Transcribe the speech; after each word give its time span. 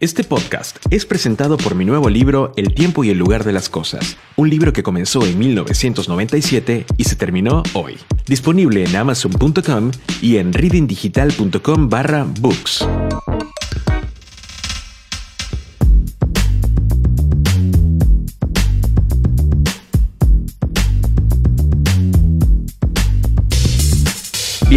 Este 0.00 0.24
podcast 0.24 0.78
es 0.88 1.04
presentado 1.04 1.58
por 1.58 1.74
mi 1.74 1.84
nuevo 1.84 2.08
libro 2.08 2.54
El 2.56 2.74
tiempo 2.74 3.04
y 3.04 3.10
el 3.10 3.18
lugar 3.18 3.44
de 3.44 3.52
las 3.52 3.68
cosas, 3.68 4.16
un 4.34 4.48
libro 4.48 4.72
que 4.72 4.82
comenzó 4.82 5.26
en 5.26 5.38
1997 5.38 6.86
y 6.96 7.04
se 7.04 7.16
terminó 7.16 7.62
hoy. 7.74 7.98
Disponible 8.24 8.82
en 8.82 8.96
amazon.com 8.96 9.90
y 10.22 10.38
en 10.38 10.54
readingdigital.com 10.54 11.90
barra 11.90 12.24
books. 12.40 12.82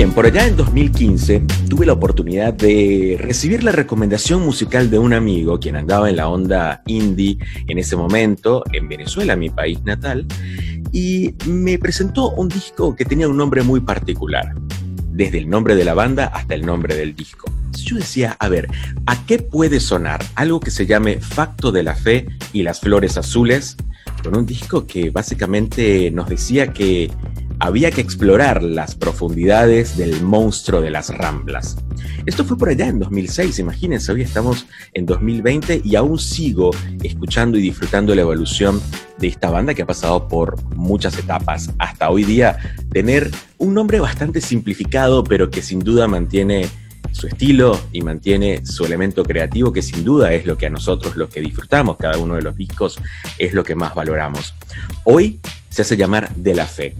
Bien, 0.03 0.13
por 0.13 0.25
allá 0.25 0.45
en 0.45 0.57
2015 0.57 1.43
tuve 1.69 1.85
la 1.85 1.93
oportunidad 1.93 2.53
de 2.53 3.15
recibir 3.17 3.63
la 3.63 3.71
recomendación 3.71 4.41
musical 4.41 4.91
de 4.91 4.99
un 4.99 5.13
amigo 5.13 5.61
quien 5.61 5.77
andaba 5.77 6.09
en 6.09 6.17
la 6.17 6.27
onda 6.27 6.83
indie 6.87 7.37
en 7.69 7.77
ese 7.77 7.95
momento 7.95 8.65
en 8.73 8.89
Venezuela, 8.89 9.37
mi 9.37 9.49
país 9.49 9.81
natal, 9.85 10.27
y 10.91 11.35
me 11.47 11.77
presentó 11.77 12.31
un 12.31 12.49
disco 12.49 12.97
que 12.97 13.05
tenía 13.05 13.29
un 13.29 13.37
nombre 13.37 13.63
muy 13.63 13.79
particular, 13.79 14.53
desde 15.13 15.37
el 15.37 15.49
nombre 15.49 15.73
de 15.73 15.85
la 15.85 15.93
banda 15.93 16.25
hasta 16.25 16.53
el 16.53 16.65
nombre 16.65 16.97
del 16.97 17.15
disco. 17.15 17.49
Yo 17.71 17.95
decía, 17.95 18.35
a 18.41 18.49
ver, 18.49 18.67
¿a 19.05 19.25
qué 19.25 19.39
puede 19.39 19.79
sonar 19.79 20.21
algo 20.35 20.59
que 20.59 20.71
se 20.71 20.85
llame 20.85 21.21
Facto 21.21 21.71
de 21.71 21.83
la 21.83 21.95
Fe 21.95 22.27
y 22.51 22.63
las 22.63 22.81
Flores 22.81 23.17
Azules? 23.17 23.77
Con 24.21 24.35
un 24.35 24.45
disco 24.45 24.85
que 24.85 25.11
básicamente 25.11 26.11
nos 26.11 26.27
decía 26.27 26.73
que 26.73 27.09
había 27.59 27.91
que 27.91 28.01
explorar 28.01 28.63
las 28.63 28.95
profundidades 28.95 29.97
del 29.97 30.21
monstruo 30.21 30.81
de 30.81 30.91
las 30.91 31.09
ramblas. 31.09 31.77
Esto 32.25 32.45
fue 32.45 32.57
por 32.57 32.69
allá 32.69 32.87
en 32.87 32.99
2006, 32.99 33.59
imagínense, 33.59 34.11
hoy 34.11 34.21
estamos 34.21 34.65
en 34.93 35.05
2020 35.05 35.81
y 35.83 35.95
aún 35.95 36.19
sigo 36.19 36.71
escuchando 37.03 37.57
y 37.57 37.61
disfrutando 37.61 38.15
la 38.15 38.21
evolución 38.21 38.81
de 39.17 39.27
esta 39.27 39.49
banda 39.49 39.73
que 39.73 39.83
ha 39.83 39.85
pasado 39.85 40.27
por 40.27 40.61
muchas 40.75 41.17
etapas. 41.17 41.71
Hasta 41.79 42.09
hoy 42.09 42.23
día 42.23 42.57
tener 42.91 43.29
un 43.57 43.73
nombre 43.73 43.99
bastante 43.99 44.41
simplificado, 44.41 45.23
pero 45.23 45.49
que 45.49 45.61
sin 45.61 45.79
duda 45.79 46.07
mantiene 46.07 46.67
su 47.11 47.27
estilo 47.27 47.79
y 47.91 48.01
mantiene 48.01 48.65
su 48.65 48.85
elemento 48.85 49.23
creativo, 49.23 49.71
que 49.71 49.81
sin 49.81 50.03
duda 50.03 50.33
es 50.33 50.45
lo 50.45 50.57
que 50.57 50.65
a 50.65 50.69
nosotros, 50.69 51.15
los 51.15 51.29
que 51.29 51.41
disfrutamos 51.41 51.97
cada 51.97 52.17
uno 52.17 52.35
de 52.35 52.41
los 52.41 52.55
discos, 52.55 52.99
es 53.37 53.53
lo 53.53 53.63
que 53.63 53.75
más 53.75 53.93
valoramos. 53.93 54.55
Hoy 55.03 55.39
se 55.69 55.83
hace 55.83 55.95
llamar 55.95 56.33
De 56.35 56.55
la 56.55 56.65
Fe 56.65 56.95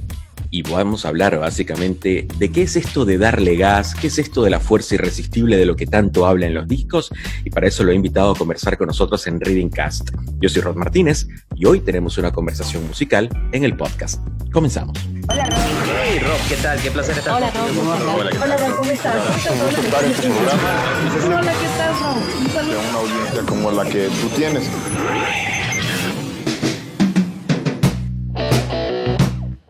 y 0.54 0.62
vamos 0.62 1.04
a 1.04 1.08
hablar 1.08 1.40
básicamente 1.40 2.28
de 2.38 2.52
qué 2.52 2.62
es 2.62 2.76
esto 2.76 3.06
de 3.06 3.18
darle 3.18 3.56
gas, 3.56 3.96
qué 3.96 4.06
es 4.06 4.20
esto 4.20 4.44
de 4.44 4.52
la 4.52 4.60
fuerza 4.60 4.94
irresistible 4.94 5.58
de 5.58 5.66
lo 5.66 5.76
que 5.76 5.88
tanto 5.88 6.28
habla 6.28 6.46
en 6.46 6.54
los 6.54 6.68
discos 6.68 7.10
y 7.44 7.50
para 7.50 7.68
eso 7.68 7.84
lo 7.84 7.92
he 7.92 7.96
invitado 7.96 8.34
a 8.34 8.36
conversar 8.36 8.78
con 8.78 8.86
nosotros 8.86 9.26
en 9.26 9.40
Reading 9.40 9.70
Cast. 9.70 10.12
Yo 10.40 10.50
soy 10.50 10.62
Rod 10.62 10.76
Martínez 10.76 11.26
y 11.56 11.66
hoy 11.66 11.80
tenemos 11.80 12.20
una 12.20 12.32
conversación 12.32 12.86
musical 12.86 13.30
en 13.52 13.64
el 13.64 13.76
podcast. 13.76 14.22
Comenzamos. 14.52 14.96
Hola 15.28 15.46
Rob. 15.46 15.58
Hey 16.04 16.20
Rob, 16.20 16.48
¿qué 16.48 16.56
tal? 16.58 16.80
Qué 16.80 16.92
placer 16.92 17.18
estar 17.18 17.36
Hola 17.36 17.50
Rob, 17.50 17.76
¿cómo 17.76 17.94
estás? 17.96 18.44
Hola 18.44 18.58
Rob, 18.58 18.78
¿cómo 18.78 18.92
estás? 18.92 19.16
Hola, 21.26 21.54
¿qué 21.54 21.68
tal 21.78 22.00
Rob? 22.00 22.18
Un 22.42 22.50
saludo. 22.52 22.80
una 22.90 23.00
audiencia 23.00 23.42
como 23.48 23.72
la 23.72 23.86
que 23.86 24.08
tú 24.22 24.30
tienes. 24.36 24.70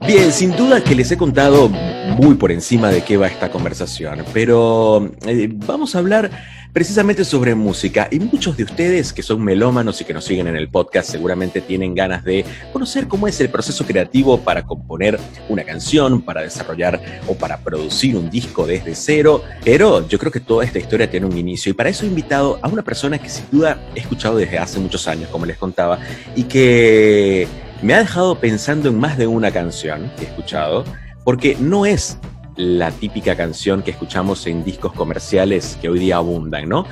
Bien, 0.05 0.33
sin 0.33 0.51
duda 0.51 0.83
que 0.83 0.95
les 0.95 1.09
he 1.11 1.17
contado 1.17 1.69
muy 1.69 2.35
por 2.35 2.51
encima 2.51 2.89
de 2.89 3.03
qué 3.03 3.15
va 3.15 3.27
esta 3.27 3.49
conversación, 3.49 4.25
pero 4.33 5.09
eh, 5.25 5.49
vamos 5.49 5.95
a 5.95 5.99
hablar 5.99 6.29
precisamente 6.73 7.23
sobre 7.23 7.55
música. 7.55 8.09
Y 8.11 8.19
muchos 8.19 8.57
de 8.57 8.65
ustedes 8.65 9.13
que 9.13 9.23
son 9.23 9.41
melómanos 9.41 10.01
y 10.01 10.05
que 10.05 10.13
nos 10.13 10.25
siguen 10.25 10.47
en 10.47 10.57
el 10.57 10.67
podcast 10.67 11.09
seguramente 11.09 11.61
tienen 11.61 11.95
ganas 11.95 12.25
de 12.25 12.43
conocer 12.73 13.07
cómo 13.07 13.29
es 13.29 13.39
el 13.39 13.49
proceso 13.49 13.85
creativo 13.85 14.41
para 14.41 14.63
componer 14.63 15.17
una 15.47 15.63
canción, 15.63 16.21
para 16.21 16.41
desarrollar 16.41 16.99
o 17.27 17.35
para 17.35 17.59
producir 17.59 18.17
un 18.17 18.29
disco 18.29 18.67
desde 18.67 18.95
cero, 18.95 19.41
pero 19.63 20.05
yo 20.07 20.19
creo 20.19 20.33
que 20.33 20.41
toda 20.41 20.65
esta 20.65 20.79
historia 20.79 21.09
tiene 21.09 21.27
un 21.27 21.37
inicio 21.37 21.69
y 21.69 21.73
para 21.73 21.89
eso 21.89 22.03
he 22.03 22.09
invitado 22.09 22.59
a 22.61 22.67
una 22.67 22.81
persona 22.81 23.17
que 23.19 23.29
sin 23.29 23.45
duda 23.49 23.79
he 23.95 23.99
escuchado 23.99 24.35
desde 24.35 24.57
hace 24.57 24.79
muchos 24.79 25.07
años, 25.07 25.29
como 25.29 25.45
les 25.45 25.57
contaba, 25.57 25.99
y 26.35 26.43
que 26.43 27.47
me 27.83 27.93
ha 27.93 27.99
dejado 27.99 28.39
pensando 28.39 28.87
en 28.87 28.97
más 28.97 29.17
de 29.17 29.27
una 29.27 29.51
canción 29.51 30.09
que 30.15 30.23
he 30.23 30.27
escuchado, 30.27 30.85
porque 31.25 31.57
no 31.59 31.85
es 31.85 32.17
la 32.55 32.91
típica 32.91 33.35
canción 33.35 33.83
que 33.83 33.91
escuchamos 33.91 34.47
en 34.47 34.63
discos 34.63 34.93
comerciales 34.93 35.77
que 35.81 35.89
hoy 35.89 35.99
día 35.99 36.15
abundan, 36.15 36.69
¿no? 36.69 36.85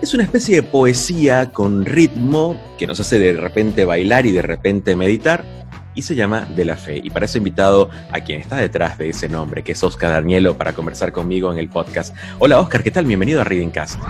Es 0.00 0.14
una 0.14 0.24
especie 0.24 0.56
de 0.56 0.62
poesía 0.64 1.52
con 1.52 1.84
ritmo 1.84 2.60
que 2.76 2.88
nos 2.88 2.98
hace 2.98 3.20
de 3.20 3.34
repente 3.34 3.84
bailar 3.84 4.26
y 4.26 4.32
de 4.32 4.42
repente 4.42 4.96
meditar 4.96 5.44
y 5.94 6.02
se 6.02 6.16
llama 6.16 6.48
De 6.56 6.64
la 6.64 6.76
Fe. 6.76 7.00
Y 7.04 7.10
para 7.10 7.26
eso 7.26 7.38
he 7.38 7.38
invitado 7.38 7.90
a 8.10 8.18
quien 8.18 8.40
está 8.40 8.56
detrás 8.56 8.98
de 8.98 9.10
ese 9.10 9.28
nombre, 9.28 9.62
que 9.62 9.72
es 9.72 9.84
Oscar 9.84 10.10
Danielo, 10.10 10.58
para 10.58 10.72
conversar 10.72 11.12
conmigo 11.12 11.52
en 11.52 11.58
el 11.58 11.68
podcast. 11.68 12.16
Hola 12.40 12.58
Oscar, 12.58 12.82
¿qué 12.82 12.90
tal? 12.90 13.04
Bienvenido 13.04 13.42
a 13.42 13.44
Reading 13.44 13.70
Cast. 13.70 14.00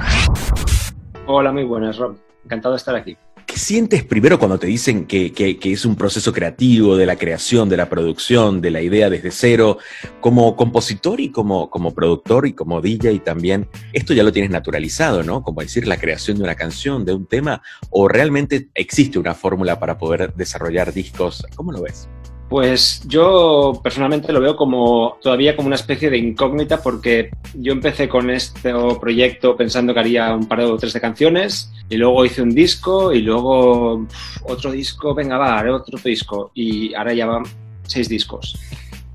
Hola, 1.27 1.53
muy 1.53 1.65
buenas, 1.65 1.99
Rob. 1.99 2.17
Encantado 2.43 2.73
de 2.73 2.79
estar 2.79 2.95
aquí. 2.97 3.19
¿Qué 3.53 3.59
sientes 3.59 4.03
primero 4.03 4.39
cuando 4.39 4.59
te 4.59 4.67
dicen 4.67 5.05
que, 5.05 5.59
es 5.63 5.85
un 5.85 5.95
proceso 5.95 6.33
creativo, 6.33 6.97
de 6.97 7.05
la 7.05 7.17
creación, 7.17 7.69
de 7.69 7.77
la 7.77 7.91
producción, 7.91 8.63
de 8.63 8.71
la 8.71 8.81
idea 8.81 9.11
desde 9.11 9.31
cero, 9.31 9.77
como 10.23 10.57
compositor 10.57 11.21
y 11.21 11.31
como, 11.31 11.69
como 11.69 11.93
productor 11.93 12.47
y 12.47 12.55
como 12.55 12.81
DJ 12.81 13.19
también? 13.19 13.69
Esto 13.93 14.15
ya 14.15 14.23
lo 14.23 14.33
tienes 14.33 14.51
naturalizado, 14.51 15.23
¿no? 15.23 15.43
Como 15.43 15.61
decir, 15.61 15.87
la 15.87 15.99
creación 15.99 16.39
de 16.39 16.45
una 16.45 16.55
canción, 16.55 17.05
de 17.05 17.13
un 17.13 17.27
tema, 17.27 17.61
o 17.91 18.09
realmente 18.09 18.71
existe 18.73 19.19
una 19.19 19.35
fórmula 19.35 19.79
para 19.79 19.99
poder 19.99 20.33
desarrollar 20.33 20.95
discos. 20.95 21.45
¿Cómo 21.55 21.73
lo 21.73 21.83
ves? 21.83 22.09
Pues 22.53 23.01
yo 23.07 23.81
personalmente 23.83 24.31
lo 24.31 24.39
veo 24.39 24.57
como 24.57 25.17
todavía 25.23 25.57
como 25.57 25.69
una 25.69 25.77
especie 25.77 26.11
de 26.11 26.19
incógnita 26.19 26.83
porque 26.83 27.31
yo 27.55 27.73
empecé 27.73 28.11
con 28.11 28.29
este 28.29 28.75
proyecto 29.01 29.57
pensando 29.57 29.95
que 29.95 30.01
haría 30.01 30.35
un 30.35 30.47
par 30.47 30.61
o 30.61 30.77
tres 30.77 30.93
de 30.93 31.01
canciones 31.01 31.73
y 31.89 31.97
luego 31.97 32.27
hice 32.27 32.43
un 32.43 32.55
disco 32.55 33.11
y 33.11 33.23
luego 33.23 34.07
otro 34.43 34.71
disco, 34.71 35.15
venga 35.15 35.39
va, 35.39 35.59
haré 35.59 35.71
otro 35.71 35.99
disco 36.05 36.51
y 36.53 36.93
ahora 36.93 37.15
ya 37.15 37.25
van 37.25 37.45
seis 37.85 38.11
discos. 38.11 38.55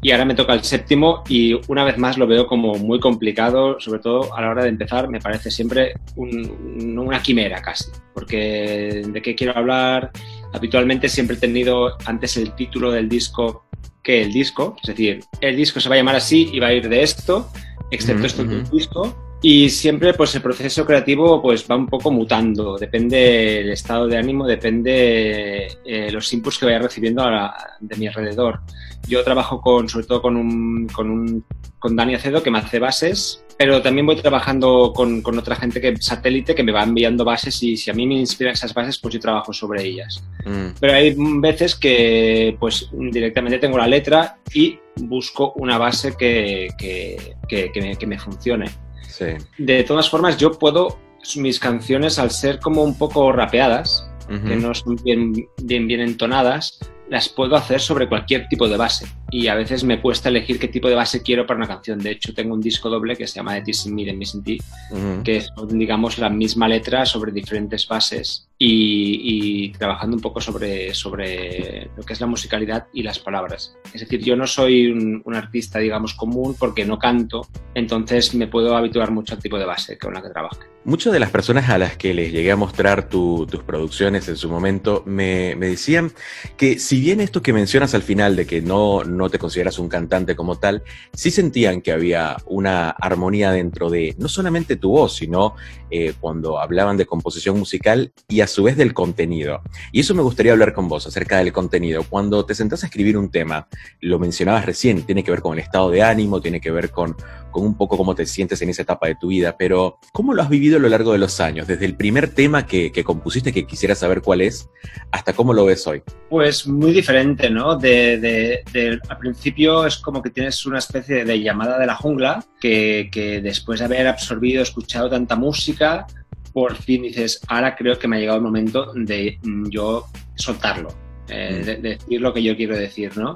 Y 0.02 0.12
ahora 0.12 0.26
me 0.26 0.34
toca 0.34 0.54
el 0.54 0.64
séptimo 0.64 1.24
y 1.30 1.54
una 1.68 1.84
vez 1.84 2.00
más 2.00 2.18
lo 2.18 2.26
veo 2.26 2.48
como 2.48 2.74
muy 2.74 3.00
complicado, 3.00 3.80
sobre 3.80 4.00
todo 4.00 4.36
a 4.36 4.42
la 4.42 4.50
hora 4.50 4.64
de 4.64 4.70
empezar 4.70 5.10
me 5.10 5.20
parece 5.20 5.52
siempre 5.52 5.94
un, 6.16 6.98
una 6.98 7.22
quimera 7.22 7.62
casi, 7.62 7.92
porque 8.16 9.04
de 9.08 9.22
qué 9.22 9.36
quiero 9.36 9.56
hablar, 9.56 10.12
habitualmente 10.54 11.10
siempre 11.10 11.36
he 11.36 11.40
tenido 11.40 11.98
antes 12.06 12.38
el 12.38 12.54
título 12.56 12.92
del 12.92 13.10
disco 13.10 13.66
que 14.04 14.22
el 14.22 14.32
disco, 14.32 14.78
es 14.82 14.88
decir, 14.88 15.24
el 15.42 15.56
disco 15.56 15.80
se 15.80 15.90
va 15.90 15.96
a 15.96 15.98
llamar 15.98 16.16
así 16.16 16.50
y 16.54 16.60
va 16.60 16.68
a 16.68 16.74
ir 16.74 16.88
de 16.88 17.04
esto, 17.04 17.50
excepto 17.92 18.26
esto 18.26 18.44
del 18.46 18.64
disco. 18.70 19.27
Y 19.42 19.70
siempre 19.70 20.14
pues 20.14 20.34
el 20.36 20.42
proceso 20.42 20.86
creativo 20.86 21.42
pues 21.42 21.66
va 21.70 21.76
un 21.76 21.88
poco 21.88 22.12
mutando, 22.12 22.78
depende 22.78 23.60
el 23.62 23.72
estado 23.72 24.08
de 24.08 24.18
ánimo, 24.18 24.48
depende 24.48 25.68
eh, 25.86 26.12
los 26.12 26.32
inputs 26.34 26.58
que 26.58 26.66
vaya 26.66 26.80
recibiendo 26.80 27.30
la, 27.30 27.56
de 27.80 27.96
mi 27.98 28.08
alrededor. 28.08 28.62
Yo 29.08 29.24
trabajo 29.24 29.62
con, 29.62 29.88
sobre 29.88 30.08
todo 30.08 30.22
con 30.22 30.36
un, 30.36 30.88
con 30.88 31.12
un 31.12 31.46
con 31.80 31.96
Dani 31.96 32.16
Acedo 32.16 32.42
que 32.42 32.50
me 32.50 32.58
hace 32.58 32.80
bases, 32.80 33.44
pero 33.58 33.82
también 33.82 34.06
voy 34.06 34.16
trabajando 34.16 34.94
con, 34.96 35.22
con, 35.22 35.38
otra 35.38 35.56
gente 35.56 35.80
que 35.80 35.96
satélite 35.98 36.56
que 36.56 36.64
me 36.64 36.72
va 36.72 36.84
enviando 36.84 37.24
bases 37.24 37.62
y 37.64 37.78
si 37.78 37.90
a 37.90 37.94
mí 37.94 38.06
me 38.06 38.16
inspiran 38.16 38.54
esas 38.54 38.74
bases, 38.74 38.98
pues 38.98 39.14
yo 39.14 39.20
trabajo 39.20 39.54
sobre 39.54 39.84
ellas. 39.84 40.24
Mm. 40.46 40.76
Pero 40.80 40.94
hay 40.94 41.16
veces 41.18 41.76
que 41.76 42.56
pues 42.60 42.90
directamente 42.92 43.60
tengo 43.60 43.78
la 43.78 43.88
letra 43.88 44.38
y 44.54 44.80
busco 44.96 45.54
una 45.58 45.78
base 45.78 46.16
que, 46.18 46.70
que, 46.78 47.36
que, 47.48 47.72
que 47.72 47.82
me, 47.82 48.08
me, 48.08 48.20
funcione. 48.20 48.66
Sí. 49.08 49.26
De 49.58 49.84
todas 49.84 50.10
formas, 50.10 50.38
yo 50.38 50.52
puedo, 50.52 51.00
mis 51.38 51.60
canciones 51.60 52.20
al 52.20 52.32
ser 52.32 52.60
como 52.60 52.84
un 52.84 52.98
poco 52.98 53.32
rapeadas, 53.32 54.10
uh 54.30 54.34
-huh. 54.34 54.48
que 54.48 54.56
no 54.56 54.74
son 54.74 54.96
bien, 55.04 55.34
bien, 55.64 55.88
bien 55.88 56.02
entonadas, 56.02 56.80
las 57.10 57.30
puedo 57.30 57.56
hacer 57.56 57.80
sobre 57.80 58.08
cualquier 58.08 58.48
tipo 58.50 58.68
de 58.68 58.78
base 58.78 59.08
y 59.30 59.48
a 59.48 59.56
veces 59.56 59.84
me 59.84 60.02
cuesta 60.02 60.30
elegir 60.30 60.60
qué 60.60 60.68
tipo 60.68 60.88
de 60.88 60.96
base 60.96 61.22
quiero 61.22 61.46
para 61.46 61.58
una 61.58 61.68
canción. 61.68 62.00
De 62.00 62.12
hecho, 62.12 62.34
tengo 62.34 62.54
un 62.54 62.62
disco 62.62 62.90
doble 62.90 63.16
que 63.16 63.28
se 63.28 63.36
llama 63.36 63.56
The 63.56 63.62
Tis 63.62 63.86
in 63.86 63.96
Me, 63.96 64.06
The 64.06 64.14
Missing 64.14 64.44
T, 64.44 64.58
uh 64.92 64.96
-huh. 64.96 65.24
que 65.24 65.38
es, 65.38 65.52
digamos, 65.70 66.18
la 66.18 66.30
misma 66.30 66.68
letra 66.68 67.06
sobre 67.06 67.32
diferentes 67.32 67.88
bases 67.88 68.48
y, 68.58 69.68
y, 69.68 69.72
trabajando 69.74 70.16
un 70.16 70.22
poco 70.22 70.42
sobre, 70.42 70.94
sobre 70.94 71.90
lo 71.96 72.04
que 72.04 72.14
es 72.14 72.22
la 72.22 72.28
musicalidad 72.28 72.88
y 72.94 73.04
las 73.04 73.20
palabras. 73.20 73.76
Es 73.94 74.02
decir, 74.02 74.24
yo 74.24 74.36
no 74.36 74.48
soy 74.48 74.88
un, 74.92 75.22
un 75.26 75.36
artista, 75.36 75.80
digamos, 75.80 76.14
común 76.14 76.56
porque 76.58 76.86
no 76.86 76.98
canto, 76.98 77.48
entonces 77.76 78.34
me 78.34 78.48
puedo 78.48 78.76
habituar 78.76 79.12
mucho 79.12 79.36
al 79.36 79.42
tipo 79.42 79.60
de 79.60 79.66
base 79.66 79.98
con 79.98 80.14
la 80.14 80.22
que 80.22 80.30
trabajo. 80.30 80.58
Muchas 80.86 81.12
de 81.12 81.20
las 81.20 81.30
personas 81.30 81.70
a 81.70 81.78
las 81.78 81.98
que 81.98 82.14
les 82.14 82.32
llegué 82.32 82.52
a 82.52 82.56
mostrar 82.56 83.10
tu, 83.10 83.46
tus 83.46 83.62
producciones 83.62 84.28
en 84.30 84.38
su 84.38 84.50
momento 84.50 85.04
me, 85.06 85.54
me 85.56 85.68
decían 85.68 86.14
que 86.56 86.80
si 86.80 87.02
bien 87.02 87.20
esto 87.20 87.42
que 87.42 87.52
mencionas 87.52 87.94
al 87.94 88.04
final 88.04 88.38
de 88.38 88.48
que 88.48 88.62
no 88.62 89.04
no 89.18 89.30
te 89.30 89.40
consideras 89.40 89.80
un 89.80 89.90
cantante 89.90 90.36
como 90.36 90.58
tal, 90.58 90.84
sí 91.14 91.32
sentían 91.32 91.82
que 91.82 91.92
había 91.92 92.38
una 92.46 92.90
armonía 92.90 93.52
dentro 93.52 93.90
de 93.90 94.16
no 94.18 94.30
solamente 94.30 94.76
tu 94.76 94.92
voz, 94.92 95.16
sino 95.16 95.56
eh, 95.90 96.14
cuando 96.20 96.60
hablaban 96.60 96.98
de 96.98 97.06
composición 97.06 97.58
musical 97.58 98.14
y 98.28 98.42
a 98.42 98.48
su 98.48 98.64
vez 98.64 98.78
del 98.78 98.94
contenido. 98.94 99.62
Y 99.92 100.02
eso 100.02 100.14
me 100.14 100.22
gustaría 100.22 100.52
hablar 100.52 100.74
con 100.74 100.88
vos 100.88 101.08
acerca 101.08 101.38
del 101.38 101.52
contenido. 101.52 102.04
Cuando 102.10 102.46
te 102.46 102.56
sentás 102.56 102.84
a 102.84 102.88
escribir 102.88 103.18
un 103.18 103.30
tema, 103.30 103.68
lo 104.02 104.20
mencionabas 104.20 104.66
recién, 104.66 105.04
tiene 105.04 105.24
que 105.24 105.32
ver 105.32 105.42
con 105.42 105.54
el 105.54 105.60
estado 105.60 105.90
de 105.90 106.04
ánimo, 106.04 106.42
tiene 106.42 106.62
que 106.62 106.72
ver 106.72 106.92
con, 106.92 107.16
con 107.58 107.66
un 107.66 107.76
poco 107.76 107.98
cómo 107.98 108.14
te 108.14 108.28
sientes 108.28 108.62
en 108.62 108.70
esa 108.70 108.84
etapa 108.84 109.08
de 109.08 109.16
tu 109.16 109.30
vida, 109.30 109.58
pero 109.58 109.98
¿cómo 110.12 110.36
lo 110.36 110.44
has 110.44 110.50
vivido 110.50 110.78
a 110.78 110.80
lo 110.80 110.90
largo 110.90 111.12
de 111.12 111.18
los 111.18 111.40
años? 111.40 111.66
Desde 111.66 111.86
el 111.86 111.96
primer 111.96 112.30
tema 112.30 112.68
que, 112.68 112.92
que 112.92 113.04
compusiste, 113.04 113.52
que 113.52 113.66
quisiera 113.66 113.96
saber 113.96 114.22
cuál 114.22 114.42
es, 114.42 114.70
hasta 115.12 115.34
cómo 115.34 115.54
lo 115.54 115.66
ves 115.66 115.88
hoy. 115.88 116.04
Pues 116.30 116.68
muy 116.68 116.92
diferente, 116.92 117.50
¿no? 117.50 117.76
De, 117.76 118.20
de, 118.20 119.00
al 119.10 119.18
principio 119.18 119.88
es 119.88 119.98
como 119.98 120.22
que 120.22 120.30
tienes 120.30 120.68
una 120.68 120.78
especie 120.78 121.26
de 121.26 121.42
llamada 121.42 121.80
de 121.80 121.88
la 121.88 121.96
jungla 121.96 122.46
que, 122.62 123.10
que 123.12 123.42
después 123.42 123.80
de 123.80 123.86
haber 123.86 124.06
absorbido, 124.06 124.62
escuchado 124.62 125.10
tanta 125.10 125.36
música, 125.36 126.06
por 126.54 126.76
fin 126.76 127.02
dices, 127.02 127.42
ahora 127.48 127.76
creo 127.76 127.98
que 127.98 128.08
me 128.08 128.18
ha 128.18 128.20
llegado 128.20 128.38
el 128.38 128.44
momento 128.44 128.94
de 128.94 129.40
mm, 129.42 129.70
yo 129.70 130.06
soltarlo, 130.36 130.90
eh, 131.28 131.60
mm. 131.60 131.66
de, 131.66 131.76
decir 131.78 132.22
lo 132.22 132.32
que 132.34 132.44
yo 132.44 132.56
quiero 132.56 132.78
decir, 132.78 133.18
¿no? 133.18 133.36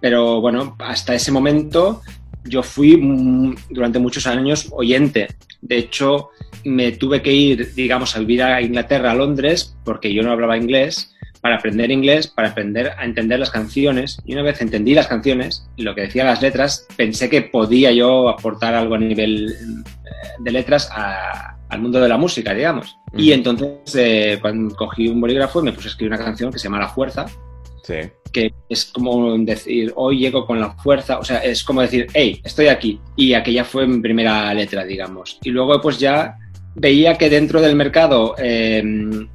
Pero 0.00 0.40
bueno, 0.40 0.76
hasta 0.78 1.12
ese 1.12 1.32
momento 1.32 2.02
yo 2.48 2.62
fui 2.62 2.96
mm, 2.96 3.56
durante 3.70 3.98
muchos 3.98 4.26
años 4.26 4.68
oyente. 4.72 5.28
De 5.60 5.78
hecho, 5.78 6.30
me 6.64 6.92
tuve 6.92 7.22
que 7.22 7.32
ir, 7.32 7.74
digamos, 7.74 8.16
a 8.16 8.20
vivir 8.20 8.42
a 8.42 8.62
Inglaterra, 8.62 9.12
a 9.12 9.14
Londres, 9.14 9.76
porque 9.84 10.12
yo 10.12 10.22
no 10.22 10.32
hablaba 10.32 10.56
inglés, 10.56 11.14
para 11.40 11.56
aprender 11.56 11.90
inglés, 11.90 12.26
para 12.26 12.48
aprender 12.48 12.92
a 12.98 13.04
entender 13.04 13.38
las 13.38 13.50
canciones. 13.50 14.18
Y 14.24 14.34
una 14.34 14.42
vez 14.42 14.60
entendí 14.60 14.94
las 14.94 15.06
canciones 15.06 15.68
y 15.76 15.82
lo 15.82 15.94
que 15.94 16.02
decían 16.02 16.26
las 16.26 16.42
letras, 16.42 16.86
pensé 16.96 17.28
que 17.28 17.42
podía 17.42 17.92
yo 17.92 18.28
aportar 18.28 18.74
algo 18.74 18.94
a 18.94 18.98
nivel 18.98 19.50
eh, 19.50 20.28
de 20.40 20.50
letras 20.50 20.90
al 20.92 21.80
mundo 21.80 22.00
de 22.00 22.08
la 22.08 22.16
música, 22.16 22.54
digamos. 22.54 22.98
Y 23.16 23.32
entonces, 23.32 23.94
eh, 23.94 24.38
cuando 24.40 24.74
cogí 24.74 25.08
un 25.08 25.20
bolígrafo, 25.20 25.62
me 25.62 25.72
puse 25.72 25.88
a 25.88 25.90
escribir 25.90 26.12
una 26.12 26.24
canción 26.24 26.52
que 26.52 26.58
se 26.58 26.64
llama 26.64 26.78
La 26.78 26.88
Fuerza, 26.88 27.26
que 28.28 28.52
es 28.68 28.86
como 28.86 29.36
decir, 29.38 29.92
hoy 29.96 30.18
llego 30.18 30.46
con 30.46 30.60
la 30.60 30.70
fuerza, 30.72 31.18
o 31.18 31.24
sea, 31.24 31.38
es 31.38 31.64
como 31.64 31.80
decir, 31.80 32.06
hey, 32.14 32.40
estoy 32.44 32.68
aquí. 32.68 33.00
Y 33.16 33.34
aquella 33.34 33.64
fue 33.64 33.86
mi 33.86 34.00
primera 34.00 34.52
letra, 34.54 34.84
digamos. 34.84 35.38
Y 35.42 35.50
luego 35.50 35.80
pues 35.80 35.98
ya 35.98 36.36
veía 36.78 37.16
que 37.16 37.28
dentro 37.28 37.60
del 37.60 37.74
mercado 37.74 38.34
eh, 38.38 38.82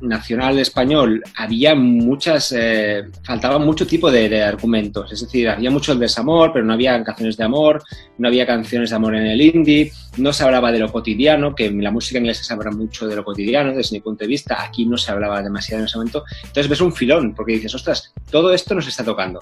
nacional 0.01 0.59
español 0.59 1.21
había 1.35 1.75
muchas, 1.75 2.53
eh, 2.57 3.03
faltaba 3.23 3.59
mucho 3.59 3.85
tipo 3.85 4.09
de, 4.09 4.41
argumentos, 4.41 5.11
es 5.11 5.21
decir, 5.21 5.49
había 5.49 5.69
mucho 5.69 5.91
el 5.91 5.99
desamor, 5.99 6.51
pero 6.53 6.65
no 6.65 6.73
había 6.73 7.03
canciones 7.03 7.37
de 7.37 7.43
amor, 7.43 7.83
no 8.17 8.27
había 8.27 8.45
canciones 8.45 8.89
de 8.89 8.95
amor 8.95 9.15
en 9.15 9.27
el 9.27 9.41
indie, 9.41 9.91
no 10.17 10.31
se 10.31 10.43
hablaba 10.43 10.71
de 10.71 10.79
lo 10.79 10.91
cotidiano, 10.91 11.53
que 11.53 11.65
en 11.65 11.83
la 11.83 11.91
música 11.91 12.19
inglesa 12.19 12.43
se 12.43 12.53
habla 12.53 12.71
mucho 12.71 13.07
de 13.07 13.15
lo 13.15 13.23
cotidiano 13.23 13.73
desde 13.73 13.97
mi 13.97 14.01
punto 14.01 14.23
de 14.23 14.29
vista, 14.29 14.63
aquí 14.63 14.85
no 14.85 14.97
se 14.97 15.11
hablaba 15.11 15.41
demasiado 15.41 15.81
en 15.81 15.87
ese 15.87 15.97
momento, 15.97 16.23
entonces 16.43 16.69
ves 16.69 16.81
un 16.81 16.93
filón, 16.93 17.35
porque 17.35 17.53
dices, 17.53 17.75
ostras, 17.75 18.13
todo 18.31 18.53
esto 18.53 18.73
nos 18.73 18.87
está 18.87 19.03
tocando, 19.03 19.39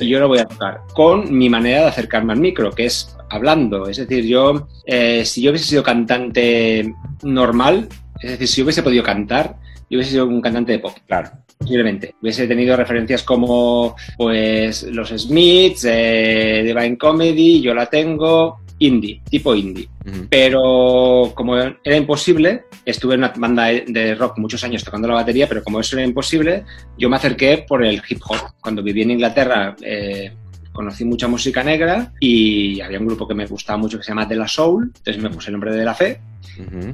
y 0.00 0.08
yo 0.08 0.20
lo 0.20 0.28
voy 0.28 0.38
a 0.38 0.46
tocar, 0.46 0.80
con 0.94 1.36
mi 1.36 1.48
manera 1.48 1.82
de 1.82 1.88
acercarme 1.88 2.32
al 2.32 2.40
micro, 2.40 2.70
que 2.70 2.86
es 2.86 3.16
hablando, 3.32 3.88
es 3.88 3.96
decir, 3.96 4.24
yo, 4.24 4.68
eh, 4.86 5.24
si 5.24 5.42
yo 5.42 5.50
hubiese 5.50 5.66
sido 5.66 5.82
cantante 5.82 6.94
normal, 7.32 7.88
es 8.20 8.30
decir, 8.32 8.48
si 8.48 8.62
hubiese 8.62 8.82
podido 8.82 9.02
cantar, 9.02 9.56
yo 9.90 9.98
hubiese 9.98 10.12
sido 10.12 10.26
un 10.26 10.40
cantante 10.40 10.72
de 10.72 10.78
pop. 10.78 10.96
Claro. 11.06 11.30
Posiblemente. 11.58 12.14
Hubiese 12.20 12.48
tenido 12.48 12.76
referencias 12.76 13.22
como 13.22 13.94
pues 14.16 14.82
los 14.84 15.10
Smiths, 15.10 15.86
eh, 15.88 16.62
Divine 16.64 16.98
Comedy, 16.98 17.60
yo 17.60 17.72
la 17.74 17.86
tengo, 17.86 18.62
indie, 18.78 19.22
tipo 19.30 19.54
indie. 19.54 19.88
Pero 20.28 21.32
como 21.34 21.56
era 21.56 21.96
imposible, 21.96 22.64
estuve 22.84 23.14
en 23.14 23.20
una 23.20 23.32
banda 23.36 23.66
de 23.66 24.14
rock 24.16 24.38
muchos 24.38 24.64
años 24.64 24.82
tocando 24.82 25.06
la 25.06 25.14
batería, 25.14 25.48
pero 25.48 25.62
como 25.62 25.78
eso 25.78 25.96
era 25.96 26.04
imposible, 26.04 26.64
yo 26.98 27.08
me 27.08 27.16
acerqué 27.16 27.64
por 27.66 27.84
el 27.84 28.02
hip 28.08 28.20
hop. 28.28 28.54
Cuando 28.60 28.82
viví 28.82 29.02
en 29.02 29.12
Inglaterra, 29.12 29.76
eh, 29.80 30.32
conocí 30.72 31.04
mucha 31.04 31.28
música 31.28 31.62
negra 31.62 32.12
y 32.20 32.80
había 32.80 32.98
un 32.98 33.06
grupo 33.06 33.28
que 33.28 33.34
me 33.34 33.46
gustaba 33.46 33.78
mucho 33.78 33.98
que 33.98 34.04
se 34.04 34.10
llama 34.10 34.26
De 34.26 34.36
La 34.36 34.48
Soul, 34.48 34.92
entonces 34.96 35.22
me 35.22 35.30
puse 35.30 35.48
el 35.48 35.52
nombre 35.52 35.74
de 35.74 35.84
La 35.84 35.94
Fe 35.94 36.20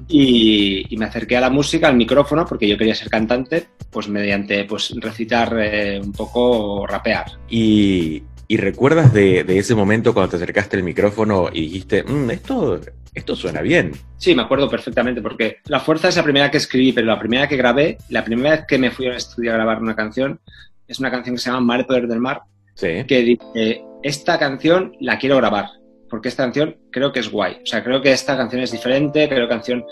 y, 0.09 0.97
me 0.97 1.07
acerqué 1.07 1.37
a 1.37 1.41
la 1.41 1.51
música, 1.51 1.89
al 1.89 1.97
micrófono, 1.97 2.47
porque 2.47 2.69
yo 2.69 2.77
quería 2.77 2.95
ser 2.95 3.09
cantante, 3.09 3.69
pues 3.91 4.09
mediante 4.09 4.65
pues 4.65 4.95
recitar 5.01 5.57
eh, 5.59 6.01
un 6.03 6.13
poco, 6.13 6.87
rapear. 6.87 7.27
Y, 7.49 8.23
recuerdas 8.51 9.13
de, 9.13 9.45
ese 9.47 9.75
momento 9.75 10.15
cuando 10.15 10.31
te 10.31 10.37
acercaste 10.37 10.77
al 10.77 10.83
micrófono 10.83 11.49
y 11.53 11.63
dijiste, 11.63 12.03
mm, 12.03 12.31
esto, 12.31 12.81
esto 13.15 13.37
suena 13.37 13.61
bien? 13.61 13.93
Sí, 14.17 14.35
me 14.35 14.43
acuerdo 14.43 14.69
perfectamente, 14.69 15.21
porque 15.21 15.59
La 15.67 15.81
Fuerza 15.81 16.09
es 16.09 16.17
la 16.17 16.23
primera 16.23 16.51
que 16.51 16.59
escribí, 16.59 16.93
pero 16.93 17.07
la 17.07 17.19
primera 17.19 17.47
que 17.47 17.57
grabé, 17.57 17.99
la 18.09 18.25
primera 18.25 18.51
vez 18.51 18.65
que 18.67 18.79
me 18.79 18.91
fui 18.91 19.07
al 19.07 19.17
estudio 19.17 19.53
a 19.53 19.55
grabar 19.55 19.83
una 19.83 19.95
canción, 19.95 20.41
es 20.87 20.99
una 20.99 21.11
canción 21.11 21.37
que 21.37 21.43
se 21.43 21.51
llama 21.51 21.61
Mar 21.61 21.87
Poder 21.87 22.09
del 22.09 22.21
Mar, 22.21 22.43
que 22.81 23.23
dice, 23.23 23.85
esta 24.03 24.39
canción 24.39 24.97
la 25.01 25.19
quiero 25.19 25.37
grabar, 25.37 25.67
porque 26.09 26.29
esta 26.29 26.45
canción 26.45 26.77
creo 26.91 27.13
que 27.13 27.21
es 27.21 27.31
guay. 27.31 27.59
O 27.63 27.67
sea, 27.67 27.83
creo 27.83 28.01
que 28.01 28.13
esta 28.13 28.37
canción 28.37 28.63
es 28.63 28.71
diferente, 28.71 29.29
creo 29.29 29.49
que 29.49 29.55
canción 29.55 29.85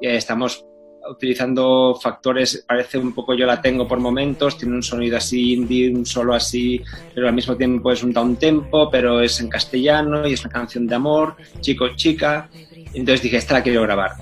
eh, 0.00 0.16
estamos 0.16 0.64
utilizando 1.08 1.98
factores, 2.00 2.64
parece 2.66 2.98
un 2.98 3.14
poco 3.14 3.34
yo 3.34 3.46
la 3.46 3.60
tengo 3.60 3.86
por 3.86 3.98
momentos, 4.00 4.56
tiene 4.56 4.74
un 4.74 4.82
sonido 4.82 5.18
así 5.18 5.52
indie, 5.52 5.90
un 5.90 6.06
solo 6.06 6.34
así, 6.34 6.80
pero 7.14 7.28
al 7.28 7.34
mismo 7.34 7.56
tiempo 7.56 7.92
es 7.92 8.02
un 8.02 8.12
down 8.12 8.36
tempo, 8.36 8.90
pero 8.90 9.20
es 9.20 9.40
en 9.40 9.48
castellano 9.48 10.26
y 10.26 10.32
es 10.32 10.44
una 10.44 10.52
canción 10.52 10.86
de 10.86 10.94
amor, 10.94 11.36
chico, 11.60 11.88
chica. 11.94 12.48
Entonces 12.94 13.22
dije, 13.22 13.36
esta 13.36 13.54
la 13.54 13.62
quiero 13.62 13.82
grabar. 13.82 14.12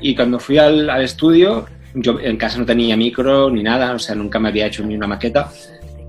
Y 0.00 0.14
cuando 0.14 0.38
fui 0.38 0.58
al, 0.58 0.88
al 0.90 1.02
estudio, 1.02 1.66
yo 1.94 2.20
en 2.20 2.36
casa 2.36 2.58
no 2.58 2.66
tenía 2.66 2.96
micro 2.96 3.50
ni 3.50 3.62
nada, 3.62 3.92
o 3.92 3.98
sea, 3.98 4.14
nunca 4.14 4.38
me 4.38 4.48
había 4.48 4.66
hecho 4.66 4.84
ni 4.84 4.94
una 4.94 5.06
maqueta. 5.06 5.50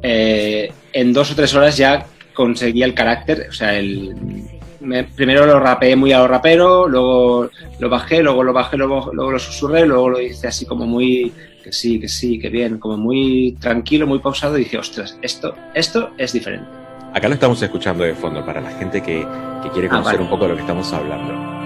Eh, 0.02 0.72
en 0.94 1.14
dos 1.14 1.32
o 1.32 1.36
tres 1.36 1.54
horas 1.54 1.78
ya 1.78 2.06
conseguí 2.34 2.84
el 2.84 2.94
carácter, 2.94 3.48
o 3.50 3.54
sea, 3.54 3.78
el, 3.78 4.16
primero 5.16 5.46
lo 5.46 5.60
rapeé 5.60 5.96
muy 5.96 6.14
a 6.14 6.20
lo 6.20 6.28
rapero, 6.28 6.88
luego 6.88 7.50
lo 7.80 7.90
bajé, 7.90 8.24
luego 8.24 8.44
lo 8.44 8.54
bajé, 8.54 8.78
luego, 8.78 9.12
luego 9.14 9.32
lo 9.32 9.40
susurré, 9.40 9.86
luego 9.86 10.10
lo 10.10 10.22
hice 10.22 10.48
así 10.48 10.66
como 10.66 10.86
muy, 10.86 11.34
que 11.64 11.74
sí, 11.74 12.00
que 12.00 12.08
sí, 12.08 12.40
que 12.40 12.50
bien, 12.50 12.80
como 12.80 12.98
muy 12.98 13.58
tranquilo, 13.60 14.08
muy 14.08 14.20
pausado 14.20 14.58
y 14.58 14.64
dije, 14.64 14.78
ostras, 14.78 15.18
esto, 15.22 15.54
esto 15.74 16.12
es 16.18 16.32
diferente. 16.32 16.68
Acá 17.14 17.28
lo 17.28 17.34
estamos 17.34 17.62
escuchando 17.62 18.04
de 18.04 18.14
fondo 18.14 18.46
para 18.46 18.62
la 18.62 18.72
gente 18.72 19.02
que, 19.02 19.26
que 19.64 19.70
quiere 19.72 19.88
ah, 19.88 19.92
conocer 19.92 20.22
un 20.22 20.30
poco 20.30 20.44
de 20.44 20.50
lo 20.50 20.56
que 20.56 20.62
estamos 20.62 20.94
hablando. 20.94 21.59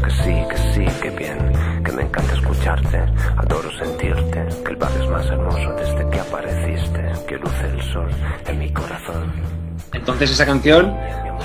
Que 0.00 0.10
sí, 0.10 0.34
que 0.48 0.90
sí, 0.90 1.00
que 1.00 1.10
bien, 1.10 1.38
que 1.84 1.92
me 1.92 2.02
encanta 2.02 2.34
escucharte. 2.34 2.98
Adoro 3.36 3.70
sentirte, 3.78 4.48
que 4.64 4.70
el 4.70 4.76
barrio 4.76 5.02
es 5.02 5.10
más 5.10 5.26
hermoso 5.26 5.72
desde 5.74 6.10
que 6.10 6.20
apareciste. 6.20 7.12
Que 7.26 7.36
luce 7.36 7.66
el 7.66 7.82
sol 7.92 8.08
en 8.46 8.58
mi 8.58 8.72
corazón. 8.72 9.32
Entonces 9.92 10.30
esa 10.30 10.46
canción 10.46 10.96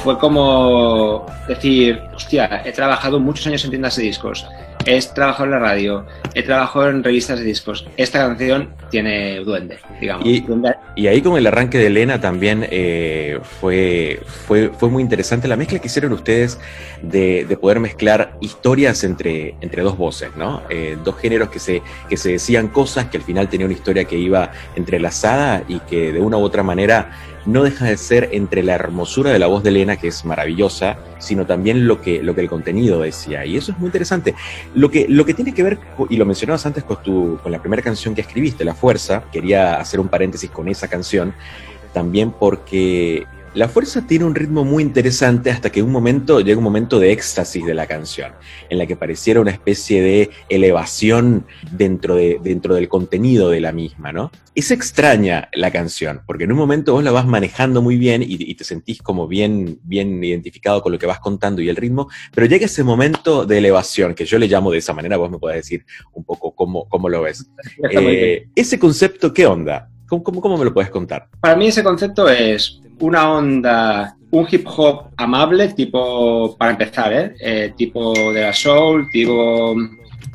fue 0.03 0.17
como 0.17 1.25
decir, 1.47 2.01
hostia, 2.15 2.61
he 2.63 2.71
trabajado 2.71 3.19
muchos 3.19 3.47
años 3.47 3.63
en 3.65 3.71
tiendas 3.71 3.95
de 3.95 4.03
discos 4.03 4.45
he 4.87 5.01
trabajado 5.13 5.45
en 5.45 5.51
la 5.51 5.59
radio, 5.59 6.05
he 6.33 6.43
trabajado 6.43 6.89
en 6.89 7.03
revistas 7.03 7.37
de 7.39 7.45
discos. 7.45 7.85
Esta 7.97 8.19
canción 8.19 8.73
tiene 8.89 9.39
duende, 9.41 9.79
digamos. 9.99 10.25
Y, 10.25 11.07
ahí 11.07 11.21
con 11.21 11.37
el 11.37 11.45
arranque 11.45 11.77
de 11.77 11.87
Elena 11.87 12.21
también 12.21 12.65
eh, 12.71 13.39
fue, 13.59 14.21
fue, 14.47 14.69
fue 14.69 14.89
muy 14.89 15.03
interesante 15.03 15.47
la 15.49 15.57
mezcla 15.57 15.79
que 15.79 15.87
hicieron 15.87 16.13
ustedes 16.13 16.57
de, 17.01 17.45
poder 17.59 17.79
mezclar 17.79 18.37
historias 18.39 19.03
entre, 19.03 19.55
entre 19.61 19.81
dos 19.81 19.97
voces, 19.97 20.29
¿no? 20.37 20.61
Eh, 20.69 20.97
dos 21.03 21.17
géneros 21.17 21.49
que 21.49 21.59
se, 21.59 21.81
que 22.07 22.15
se 22.15 22.33
decían 22.33 22.69
cosas 22.69 23.07
que 23.07 23.17
al 23.17 23.23
final 23.23 23.49
tenía 23.49 23.65
una 23.65 23.75
historia 23.75 24.05
que 24.05 24.17
iba 24.17 24.51
entrelazada 24.75 25.63
y 25.67 25.79
que 25.81 26.13
de 26.13 26.21
una 26.21 26.37
u 26.37 26.41
otra 26.41 26.63
manera 26.63 27.11
no 27.47 27.63
deja 27.63 27.85
de 27.85 27.97
ser 27.97 28.29
entre 28.33 28.61
la 28.61 28.75
hermosura 28.75 29.31
de 29.31 29.39
la 29.39 29.47
voz 29.47 29.63
de 29.63 29.69
Elena, 29.69 29.95
que 29.95 30.09
es 30.09 30.25
maravillosa, 30.25 30.97
sino 31.17 31.45
también 31.45 31.87
lo 31.87 32.01
que, 32.01 32.21
lo 32.21 32.35
que 32.35 32.41
el 32.41 32.49
contenido 32.49 33.01
decía. 33.01 33.45
Y 33.45 33.57
eso 33.57 33.71
es 33.71 33.79
muy 33.79 33.87
interesante. 33.87 34.35
Lo 34.75 34.91
que, 34.91 35.07
lo 35.07 35.25
que 35.25 35.33
tiene 35.33 35.53
que 35.53 35.63
ver, 35.63 35.79
y 36.09 36.17
lo 36.17 36.25
mencionabas 36.25 36.65
antes 36.65 36.83
con, 36.83 37.01
tu, 37.01 37.39
con 37.41 37.51
la 37.51 37.59
primera 37.59 37.81
canción 37.81 38.13
que 38.13 38.21
escribiste, 38.21 38.65
La 38.65 38.75
Fuerza, 38.75 39.23
quería 39.31 39.79
hacer 39.79 39.99
un 39.99 40.09
paréntesis 40.09 40.51
con 40.51 40.67
esa 40.67 40.89
canción, 40.89 41.33
también 41.93 42.31
porque 42.31 43.25
La 43.57 43.67
fuerza 43.67 44.05
tiene 44.05 44.23
un 44.23 44.35
ritmo 44.35 44.63
muy 44.63 44.83
interesante 44.83 45.49
hasta 45.49 45.71
que 45.71 45.81
un 45.81 45.91
momento 45.91 46.41
llega 46.41 46.59
un 46.59 46.63
momento 46.63 46.99
de 46.99 47.11
éxtasis 47.11 47.65
de 47.65 47.73
la 47.73 47.87
canción, 47.87 48.33
en 48.69 48.77
la 48.77 48.85
que 48.85 48.95
pareciera 48.95 49.41
una 49.41 49.49
especie 49.49 49.99
de 49.99 50.29
elevación 50.47 51.43
dentro, 51.71 52.13
de, 52.13 52.39
dentro 52.43 52.75
del 52.75 52.87
contenido 52.87 53.49
de 53.49 53.59
la 53.59 53.71
misma, 53.71 54.11
¿no? 54.11 54.29
Es 54.53 54.69
extraña 54.69 55.49
la 55.53 55.71
canción, 55.71 56.21
porque 56.27 56.43
en 56.43 56.51
un 56.51 56.57
momento 56.59 56.93
vos 56.93 57.03
la 57.03 57.09
vas 57.09 57.25
manejando 57.25 57.81
muy 57.81 57.97
bien 57.97 58.21
y, 58.23 58.53
te 58.53 58.63
sentís 58.63 59.01
como 59.01 59.27
bien, 59.27 59.79
bien 59.81 60.23
identificado 60.23 60.83
con 60.83 60.91
lo 60.91 60.99
que 60.99 61.07
vas 61.07 61.19
contando 61.19 61.59
y 61.59 61.69
el 61.69 61.77
ritmo, 61.77 62.09
pero 62.35 62.45
llega 62.45 62.67
ese 62.67 62.83
momento 62.83 63.47
de 63.47 63.57
elevación, 63.57 64.13
que 64.13 64.25
yo 64.25 64.37
le 64.37 64.47
llamo 64.47 64.69
de 64.69 64.77
esa 64.77 64.93
manera, 64.93 65.17
vos 65.17 65.31
me 65.31 65.39
podés 65.39 65.57
decir 65.57 65.83
un 66.13 66.23
poco 66.23 66.53
cómo, 66.53 66.87
cómo 66.87 67.09
lo 67.09 67.23
ves. 67.23 67.49
Eh, 67.89 68.49
ese 68.53 68.77
concepto, 68.77 69.33
¿qué 69.33 69.47
onda? 69.47 69.89
¿Cómo, 70.07 70.23
¿Cómo, 70.23 70.57
me 70.57 70.65
lo 70.65 70.73
puedes 70.73 70.91
contar? 70.91 71.27
Para 71.41 71.55
mí 71.55 71.67
ese 71.67 71.83
concepto 71.83 72.29
es 72.29 72.81
una 72.99 73.31
onda, 73.31 74.15
un 74.31 74.47
hip 74.49 74.67
hop 74.67 75.09
amable, 75.17 75.69
tipo, 75.69 76.55
para 76.57 76.71
empezar, 76.71 77.13
¿eh? 77.13 77.35
eh 77.39 77.73
tipo 77.75 78.13
de 78.33 78.41
la 78.41 78.53
soul, 78.53 79.07
tipo 79.11 79.75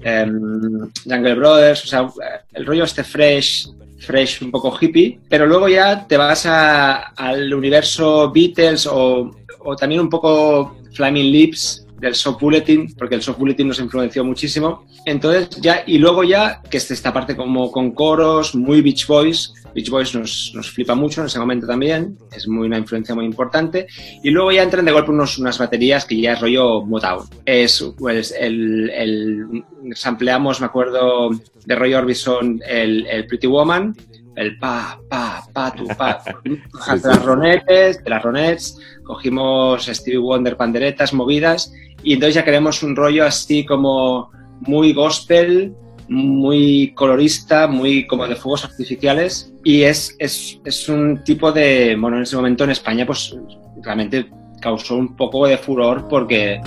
em, 0.02 0.90
Jungle 1.04 1.34
Brothers, 1.34 1.84
o 1.84 1.86
sea, 1.86 2.08
el 2.52 2.66
rollo 2.66 2.84
este 2.84 3.04
fresh, 3.04 3.68
fresh, 3.98 4.42
un 4.42 4.50
poco 4.50 4.76
hippie, 4.80 5.20
pero 5.28 5.46
luego 5.46 5.68
ya 5.68 6.06
te 6.06 6.16
vas 6.16 6.46
al 6.46 7.54
universo 7.54 8.30
Beatles 8.32 8.86
o, 8.86 9.30
o 9.60 9.76
también 9.76 10.00
un 10.00 10.10
poco 10.10 10.76
Flaming 10.92 11.30
Lips, 11.30 11.81
del 12.02 12.16
soft 12.16 12.40
bulletin, 12.40 12.92
porque 12.98 13.14
el 13.14 13.22
soft 13.22 13.38
bulletin 13.38 13.68
nos 13.68 13.78
influenció 13.78 14.24
muchísimo. 14.24 14.84
Entonces 15.06 15.48
ya, 15.60 15.84
y 15.86 15.98
luego 15.98 16.24
ya, 16.24 16.60
que 16.68 16.78
es 16.78 16.90
esta 16.90 17.12
parte 17.12 17.36
como 17.36 17.70
con 17.70 17.92
coros, 17.92 18.56
muy 18.56 18.82
Beach 18.82 19.06
Boys, 19.06 19.54
Beach 19.72 19.88
Boys 19.88 20.14
nos, 20.14 20.52
nos 20.54 20.68
flipa 20.68 20.96
mucho 20.96 21.20
en 21.20 21.28
ese 21.28 21.38
momento 21.38 21.66
también, 21.66 22.18
es 22.34 22.46
muy 22.48 22.66
una 22.66 22.76
influencia 22.76 23.14
muy 23.14 23.24
importante. 23.24 23.86
Y 24.22 24.30
luego 24.30 24.50
ya 24.50 24.64
entran 24.64 24.84
de 24.84 24.90
golpe 24.90 25.12
unos, 25.12 25.38
unas 25.38 25.58
baterías 25.58 26.04
que 26.04 26.20
ya 26.20 26.32
es 26.32 26.40
rollo 26.40 26.82
Motown. 26.82 27.24
Es, 27.46 27.84
pues, 27.96 28.34
el, 28.38 28.90
el, 28.90 29.64
sampleamos, 29.94 30.60
me 30.60 30.66
acuerdo, 30.66 31.30
de 31.64 31.76
Roy 31.76 31.94
Orbison, 31.94 32.60
el, 32.66 33.06
el 33.06 33.26
Pretty 33.26 33.46
Woman, 33.46 33.94
el 34.36 34.58
pa, 34.58 35.00
pa, 35.08 35.44
pa, 35.52 35.72
tu, 35.72 35.86
pa. 35.88 36.22
de 36.44 37.08
las 37.08 37.24
ronetes, 37.24 38.02
de 38.02 38.10
las 38.10 38.22
ronettes, 38.22 38.78
cogimos 39.04 39.86
Stevie 39.86 40.18
Wonder, 40.18 40.56
panderetas, 40.56 41.12
movidas, 41.12 41.72
y 42.02 42.14
entonces 42.14 42.34
ya 42.34 42.44
queremos 42.44 42.82
un 42.82 42.96
rollo 42.96 43.24
así 43.24 43.64
como 43.64 44.30
muy 44.60 44.92
gospel, 44.92 45.74
muy 46.08 46.92
colorista, 46.94 47.66
muy 47.66 48.06
como 48.06 48.26
de 48.26 48.36
fuegos 48.36 48.64
artificiales. 48.64 49.52
Y 49.64 49.82
es, 49.82 50.16
es, 50.18 50.60
es 50.64 50.88
un 50.88 51.22
tipo 51.24 51.52
de, 51.52 51.96
bueno, 51.98 52.16
en 52.16 52.24
ese 52.24 52.36
momento 52.36 52.64
en 52.64 52.70
España 52.70 53.06
pues 53.06 53.36
realmente 53.82 54.28
causó 54.60 54.96
un 54.96 55.16
poco 55.16 55.46
de 55.46 55.58
furor 55.58 56.06
porque 56.08 56.60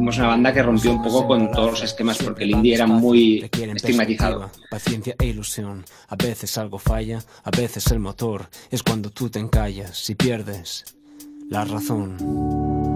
fuimos 0.00 0.16
una 0.16 0.28
banda 0.28 0.50
que 0.50 0.62
rompió 0.62 0.92
un 0.92 1.02
poco 1.02 1.26
con 1.26 1.50
todos 1.52 1.72
los 1.72 1.82
esquemas 1.82 2.16
porque 2.16 2.44
el 2.44 2.52
indie 2.52 2.74
era 2.74 2.86
muy 2.86 3.46
estigmatizado. 3.52 4.50
Paciencia 4.70 5.14
e 5.18 5.26
ilusión, 5.26 5.84
a 6.08 6.16
veces 6.16 6.56
algo 6.56 6.78
falla, 6.78 7.22
a 7.44 7.50
veces 7.50 7.86
el 7.88 7.98
motor 7.98 8.48
es 8.70 8.82
cuando 8.82 9.10
tú 9.10 9.28
te 9.28 9.40
encallas 9.40 10.08
y 10.08 10.14
pierdes 10.14 10.96
la 11.50 11.66
razón. 11.66 12.89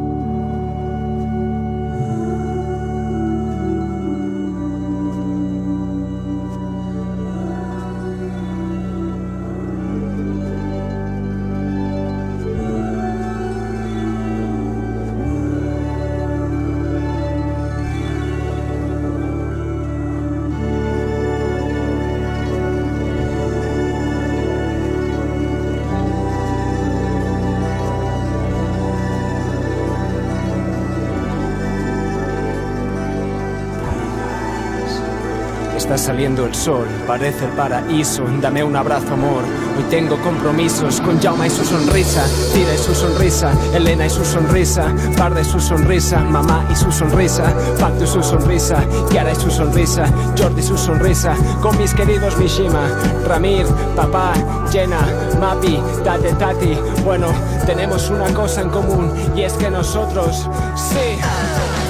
Saliendo 36.04 36.44
el 36.44 36.54
sol, 36.54 36.86
parece 37.06 37.46
el 37.46 37.52
paraíso. 37.52 38.24
Dame 38.42 38.62
un 38.62 38.76
abrazo, 38.76 39.14
amor. 39.14 39.42
Hoy 39.76 39.84
tengo 39.88 40.20
compromisos 40.20 41.00
con 41.00 41.18
Jauma 41.18 41.46
y 41.46 41.50
su 41.50 41.64
sonrisa, 41.64 42.22
Tira 42.52 42.74
y 42.74 42.78
su 42.78 42.94
sonrisa, 42.94 43.50
Elena 43.72 44.04
y 44.04 44.10
su 44.10 44.22
sonrisa, 44.22 44.94
Parda 45.16 45.40
y 45.40 45.44
su 45.44 45.58
sonrisa, 45.58 46.20
Mamá 46.20 46.66
y 46.70 46.76
su 46.76 46.92
sonrisa, 46.92 47.44
Pacto 47.80 48.04
y 48.04 48.06
su 48.06 48.22
sonrisa, 48.22 48.84
Kiara 49.08 49.32
y 49.32 49.36
su 49.36 49.50
sonrisa, 49.50 50.04
Jordi 50.36 50.60
y 50.60 50.64
su 50.64 50.76
sonrisa, 50.76 51.34
con 51.62 51.78
mis 51.78 51.94
queridos 51.94 52.36
Mishima, 52.36 52.86
Ramir, 53.26 53.64
Papá, 53.96 54.34
Jenna, 54.70 55.00
Mapi, 55.40 55.80
Tate 56.04 56.34
Tati. 56.34 56.78
Bueno, 57.02 57.28
tenemos 57.64 58.10
una 58.10 58.28
cosa 58.34 58.60
en 58.60 58.68
común 58.68 59.10
y 59.34 59.40
es 59.40 59.54
que 59.54 59.70
nosotros, 59.70 60.50
sí. 60.74 61.83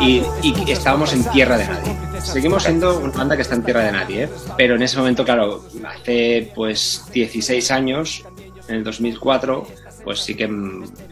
Y, 0.00 0.22
y 0.42 0.70
estábamos 0.70 1.12
en 1.12 1.24
tierra 1.24 1.56
de 1.56 1.66
nadie. 1.66 1.96
Seguimos 2.20 2.62
siendo 2.62 2.98
una 2.98 3.12
banda 3.12 3.36
que 3.36 3.42
está 3.42 3.54
en 3.54 3.62
tierra 3.62 3.82
de 3.84 3.92
nadie, 3.92 4.24
¿eh? 4.24 4.28
pero 4.56 4.74
en 4.74 4.82
ese 4.82 4.98
momento, 4.98 5.24
claro, 5.24 5.64
hace 5.86 6.52
pues 6.54 7.04
16 7.12 7.70
años, 7.70 8.24
en 8.68 8.76
el 8.76 8.84
2004, 8.84 9.66
pues 10.06 10.20
sí 10.20 10.36
que 10.36 10.48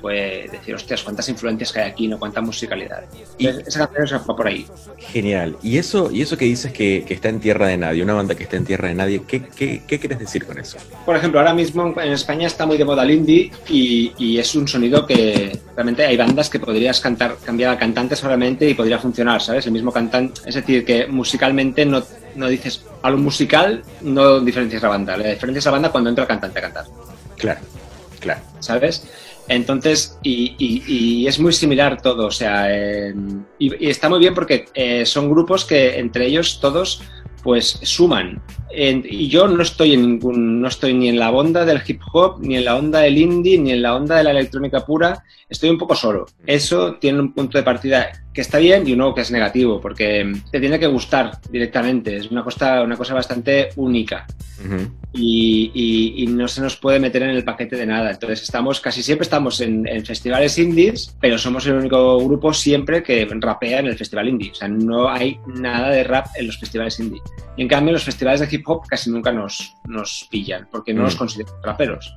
puede 0.01 0.47
decir, 0.47 0.73
hostias, 0.73 1.03
cuántas 1.03 1.29
influencias 1.29 1.73
que 1.73 1.81
hay 1.81 1.91
aquí, 1.91 2.07
¿no? 2.07 2.17
Cuánta 2.17 2.41
musicalidad. 2.41 3.03
Y 3.37 3.49
esa 3.49 3.89
canción 3.89 4.07
se 4.07 4.15
va 4.19 4.37
por 4.37 4.47
ahí. 4.47 4.65
Genial. 4.99 5.57
Y 5.65 5.79
eso, 5.79 6.13
y 6.13 6.23
eso 6.23 6.39
que 6.39 6.45
dices 6.45 6.71
que, 6.73 7.05
está 7.09 7.29
en 7.29 7.41
tierra 7.41 7.67
de 7.67 7.77
nadie, 7.77 8.05
una 8.05 8.15
banda 8.15 8.37
que 8.37 8.45
está 8.45 8.57
en 8.57 8.65
tierra 8.65 8.87
de 8.87 8.95
nadie, 8.95 9.21
¿qué, 9.27 9.43
qué, 9.57 9.81
quieres 9.99 10.21
decir 10.21 10.47
con 10.47 10.61
eso? 10.61 10.79
Por 11.05 11.17
ejemplo, 11.17 11.41
ahora 11.41 11.53
mismo 11.53 11.93
en 12.01 12.13
España 12.13 12.47
está 12.47 12.67
muy 12.67 12.79
de 12.79 12.85
moda 12.85 13.03
el 13.03 13.11
indie 13.11 13.51
y, 13.69 14.39
es 14.39 14.55
un 14.55 14.69
sonido 14.69 15.05
que 15.05 15.59
realmente 15.75 16.05
hay 16.05 16.17
bandas 16.17 16.49
que 16.49 16.61
podrías 16.61 17.01
cantar, 17.01 17.37
cambiar 17.45 17.75
a 17.75 17.79
cantante 17.79 18.15
solamente 18.15 18.71
y 18.71 18.75
podría 18.75 19.01
funcionar, 19.01 19.43
¿sabes? 19.43 19.67
El 19.67 19.73
mismo 19.73 19.91
cantante, 19.91 20.41
es 20.47 20.55
decir, 20.55 20.85
que 20.85 21.09
musicalmente 21.09 21.85
no, 21.85 22.01
no 22.37 22.47
dices, 22.47 22.85
a 23.03 23.11
lo 23.11 23.19
musical 23.19 23.83
no 24.03 24.39
diferencias 24.39 24.83
la 24.83 24.89
banda, 24.91 25.17
le 25.17 25.31
diferencias 25.35 25.65
la 25.65 25.71
banda 25.73 25.91
cuando 25.91 26.11
entra 26.11 26.23
el 26.23 26.29
cantante 26.29 26.61
a 26.61 26.63
cantar. 26.63 26.85
Claro. 27.37 27.61
Claro. 28.25 28.41
¿Sabes? 28.59 29.07
Entonces, 29.49 30.19
y, 30.23 31.27
es 31.27 31.39
muy 31.39 31.53
similar 31.53 32.01
todo, 32.01 32.27
o 32.27 32.31
sea, 32.31 32.67
y, 33.59 33.89
está 33.89 34.09
muy 34.09 34.19
bien 34.19 34.35
porque 34.35 34.65
eh, 34.75 35.05
son 35.05 35.31
grupos 35.31 35.65
que 35.65 35.99
entre 35.99 36.27
ellos 36.27 36.61
todos 36.61 37.03
pues 37.43 37.79
suman. 37.83 38.41
y 38.75 39.29
yo 39.29 39.47
no 39.47 39.63
estoy 39.63 39.93
en 39.93 40.01
ningún, 40.01 40.63
no 40.63 40.69
estoy 40.69 40.95
ni 40.95 41.11
en 41.11 41.19
la 41.19 41.31
onda 41.31 41.67
del 41.67 41.83
hip 41.87 42.01
hop, 42.11 42.39
ni 42.41 42.57
en 42.57 42.65
la 42.65 42.77
onda 42.77 43.01
del 43.01 43.19
indie, 43.19 43.59
ni 43.59 43.73
en 43.73 43.83
la 43.83 43.95
onda 43.95 44.17
de 44.17 44.25
la 44.25 44.31
electrónica 44.31 44.87
pura, 44.87 45.23
estoy 45.51 45.69
un 45.69 45.77
poco 45.77 45.95
solo. 45.95 46.25
Eso 46.47 46.95
tiene 46.95 47.21
un 47.21 47.35
punto 47.35 47.59
de 47.59 47.65
partida 47.65 48.24
que 48.35 48.41
está 48.41 48.59
bien 48.59 48.87
y 48.87 48.93
uno 48.93 49.15
que 49.15 49.21
es 49.21 49.31
negativo, 49.31 49.81
porque 49.81 50.31
te 50.51 50.59
tiene 50.59 50.81
que 50.81 50.89
gustar 50.89 51.39
directamente, 51.51 52.17
es 52.17 52.31
una 52.33 52.43
cosa, 52.43 52.83
una 52.83 52.97
cosa 52.97 53.15
bastante 53.15 53.69
única. 53.77 54.27
y, 55.13 56.27
no 56.29 56.49
se 56.49 56.61
nos 56.61 56.77
puede 56.77 56.99
meter 56.99 57.23
en 57.23 57.31
el 57.31 57.45
paquete 57.45 57.77
de 57.77 57.87
nada. 57.87 58.11
Entonces 58.11 58.43
estamos, 58.43 58.81
casi 58.81 59.05
siempre 59.05 59.23
estamos 59.23 59.61
en, 59.61 59.87
en, 59.87 60.05
festivales 60.05 60.59
indies, 60.59 61.15
pero 61.21 61.39
somos 61.39 61.65
el 61.67 61.75
único 61.75 62.19
grupo 62.19 62.53
siempre 62.53 63.05
que 63.05 63.29
rapea 63.31 63.79
en 63.79 63.87
el 63.87 63.97
festival 63.97 64.29
indie. 64.29 64.51
O 64.51 64.55
sea, 64.55 64.67
no 64.67 65.09
hay 65.09 65.39
nada 65.47 65.91
de 65.91 66.03
rap 66.03 66.27
en 66.35 66.49
los 66.49 66.59
festivales 66.59 66.99
indie. 66.99 67.23
Y 67.57 67.63
en 67.63 67.69
cambio, 67.69 67.93
los 67.93 68.03
festivales 68.03 68.41
de 68.41 68.49
hip 68.51 68.69
hop 68.69 68.87
casi 68.89 69.11
nunca 69.11 69.31
nos, 69.31 69.77
nos 69.87 70.27
pillan, 70.29 70.67
porque 70.73 70.93
no 70.93 71.03
nos 71.03 71.15
mm. 71.15 71.19
consideran 71.19 71.55
raperos. 71.63 72.13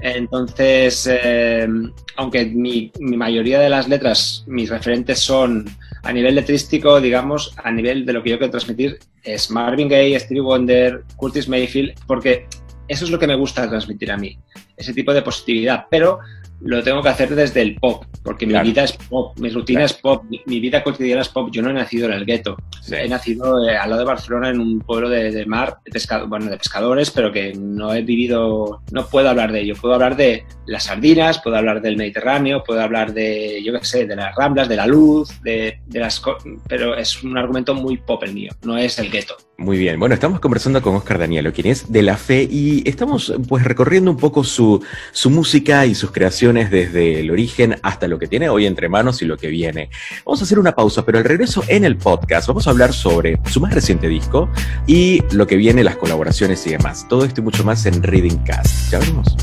Entonces, 0.00 1.08
eh, 1.10 1.68
aunque 2.16 2.46
mi, 2.46 2.90
mi, 2.98 3.16
mayoría 3.16 3.60
de 3.60 3.68
las 3.68 3.88
letras, 3.88 4.44
mis 4.46 4.70
referentes 4.70 5.20
son 5.20 5.41
a 5.44 6.12
nivel 6.12 6.34
letrístico, 6.34 7.00
digamos, 7.00 7.54
a 7.62 7.70
nivel 7.70 8.04
de 8.04 8.12
lo 8.12 8.22
que 8.22 8.30
yo 8.30 8.38
quiero 8.38 8.50
transmitir, 8.50 8.98
es 9.22 9.50
Marvin 9.50 9.88
Gaye, 9.88 10.18
Stevie 10.18 10.40
Wonder, 10.42 11.04
Curtis 11.16 11.48
Mayfield, 11.48 11.94
porque 12.06 12.46
eso 12.88 13.04
es 13.04 13.10
lo 13.10 13.18
que 13.18 13.26
me 13.26 13.36
gusta 13.36 13.68
transmitir 13.68 14.10
a 14.10 14.16
mí, 14.16 14.38
ese 14.76 14.92
tipo 14.92 15.12
de 15.12 15.22
positividad. 15.22 15.86
Pero 15.90 16.18
lo 16.64 16.82
tengo 16.82 17.02
que 17.02 17.08
hacer 17.08 17.34
desde 17.34 17.62
el 17.62 17.76
pop, 17.76 18.04
porque 18.22 18.46
mi 18.46 18.58
vida 18.60 18.84
es 18.84 18.92
pop, 18.92 19.38
mi 19.38 19.50
rutina 19.50 19.84
es 19.84 19.92
pop, 19.94 20.24
mi, 20.46 20.60
vida 20.60 20.82
cotidiana 20.82 21.22
es 21.22 21.28
pop. 21.28 21.48
Yo 21.50 21.62
no 21.62 21.70
he 21.70 21.72
nacido 21.72 22.06
en 22.06 22.14
el 22.14 22.24
gueto, 22.24 22.56
he 22.90 23.08
nacido 23.08 23.68
eh, 23.68 23.76
al 23.76 23.90
lado 23.90 24.02
de 24.02 24.06
Barcelona 24.06 24.50
en 24.50 24.60
un 24.60 24.80
pueblo 24.80 25.08
de, 25.08 25.44
mar, 25.46 25.78
de 25.84 26.26
bueno, 26.26 26.46
de 26.46 26.56
pescadores, 26.56 27.10
pero 27.10 27.32
que 27.32 27.52
no 27.54 27.92
he 27.94 28.02
vivido, 28.02 28.82
no 28.92 29.06
puedo 29.06 29.28
hablar 29.28 29.52
de 29.52 29.60
ello, 29.60 29.74
puedo 29.80 29.94
hablar 29.94 30.16
de, 30.16 30.44
las 30.66 30.84
sardinas, 30.84 31.40
puedo 31.42 31.56
hablar 31.56 31.80
del 31.80 31.96
Mediterráneo, 31.96 32.62
puedo 32.62 32.80
hablar 32.80 33.12
de, 33.12 33.62
yo 33.64 33.72
qué 33.72 33.84
sé, 33.84 34.06
de 34.06 34.16
las 34.16 34.34
ramblas, 34.34 34.68
de 34.68 34.76
la 34.76 34.86
luz, 34.86 35.40
de, 35.42 35.80
de 35.86 36.00
las... 36.00 36.22
Pero 36.68 36.96
es 36.96 37.22
un 37.22 37.36
argumento 37.36 37.74
muy 37.74 37.96
pop 37.96 38.22
el 38.22 38.34
mío, 38.34 38.52
no 38.62 38.78
es 38.78 38.98
el 38.98 39.10
gueto. 39.10 39.36
Muy 39.62 39.78
bien, 39.78 40.00
bueno, 40.00 40.12
estamos 40.16 40.40
conversando 40.40 40.82
con 40.82 40.96
Oscar 40.96 41.20
Danielo, 41.20 41.52
quien 41.52 41.68
es 41.68 41.92
de 41.92 42.02
la 42.02 42.16
fe, 42.16 42.48
y 42.50 42.82
estamos 42.88 43.32
pues 43.46 43.62
recorriendo 43.62 44.10
un 44.10 44.16
poco 44.16 44.42
su, 44.42 44.82
su 45.12 45.30
música 45.30 45.86
y 45.86 45.94
sus 45.94 46.10
creaciones 46.10 46.68
desde 46.68 47.20
el 47.20 47.30
origen 47.30 47.76
hasta 47.80 48.08
lo 48.08 48.18
que 48.18 48.26
tiene 48.26 48.48
hoy 48.48 48.66
entre 48.66 48.88
manos 48.88 49.22
y 49.22 49.24
lo 49.24 49.36
que 49.36 49.46
viene. 49.46 49.88
Vamos 50.26 50.40
a 50.40 50.44
hacer 50.44 50.58
una 50.58 50.74
pausa, 50.74 51.04
pero 51.04 51.18
al 51.18 51.24
regreso 51.24 51.62
en 51.68 51.84
el 51.84 51.96
podcast 51.96 52.48
vamos 52.48 52.66
a 52.66 52.70
hablar 52.70 52.92
sobre 52.92 53.38
su 53.48 53.60
más 53.60 53.72
reciente 53.72 54.08
disco 54.08 54.50
y 54.88 55.22
lo 55.30 55.46
que 55.46 55.54
viene, 55.54 55.84
las 55.84 55.96
colaboraciones 55.96 56.66
y 56.66 56.70
demás. 56.70 57.06
Todo 57.08 57.24
esto 57.24 57.40
y 57.40 57.44
mucho 57.44 57.62
más 57.62 57.86
en 57.86 58.02
Reading 58.02 58.38
Cast. 58.38 58.90
Ya 58.90 58.98
veremos. 58.98 59.36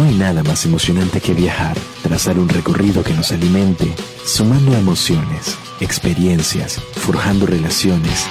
No 0.00 0.06
hay 0.06 0.14
nada 0.14 0.42
más 0.42 0.64
emocionante 0.64 1.20
que 1.20 1.34
viajar, 1.34 1.76
trazar 2.02 2.38
un 2.38 2.48
recorrido 2.48 3.04
que 3.04 3.12
nos 3.12 3.32
alimente, 3.32 3.94
sumando 4.24 4.74
emociones, 4.74 5.58
experiencias, 5.78 6.80
forjando 6.94 7.44
relaciones, 7.44 8.24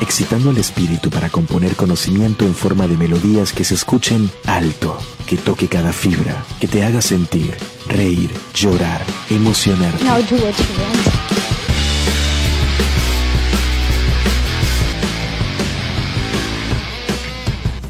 excitando 0.00 0.50
el 0.50 0.56
espíritu 0.56 1.10
para 1.10 1.28
componer 1.28 1.76
conocimiento 1.76 2.46
en 2.46 2.54
forma 2.54 2.86
de 2.86 2.96
melodías 2.96 3.52
que 3.52 3.64
se 3.64 3.74
escuchen 3.74 4.30
alto, 4.46 4.96
que 5.26 5.36
toque 5.36 5.68
cada 5.68 5.92
fibra, 5.92 6.42
que 6.58 6.66
te 6.66 6.82
haga 6.82 7.02
sentir, 7.02 7.54
reír, 7.86 8.30
llorar, 8.54 9.04
emocionarte. 9.28 10.02
Now 10.04 10.22
do 10.22 10.36
what 10.36 10.56
you 10.56 10.80
want. 10.80 11.20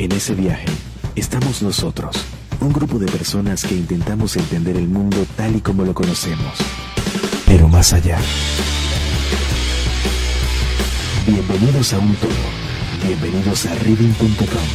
En 0.01 0.13
ese 0.13 0.35
viaje 0.35 0.80
estamos 1.21 1.61
nosotros, 1.61 2.17
un 2.61 2.73
grupo 2.73 2.99
de 2.99 3.07
personas 3.07 3.63
que 3.65 3.75
intentamos 3.75 4.37
entender 4.37 4.77
el 4.77 4.89
mundo 4.89 5.27
tal 5.37 5.55
y 5.55 5.61
como 5.61 5.85
lo 5.85 5.93
conocemos, 5.93 6.55
pero 7.47 7.69
más 7.69 7.93
allá. 7.93 8.19
Bienvenidos 11.27 11.93
a 11.93 11.99
un 11.99 12.15
todo, 12.17 12.31
bienvenidos 13.07 13.67
a 13.67 13.75
reading.com. 13.75 14.69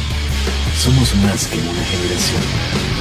Somos 0.78 1.16
más 1.16 1.48
que 1.48 1.58
una 1.58 1.84
generación. 1.84 2.95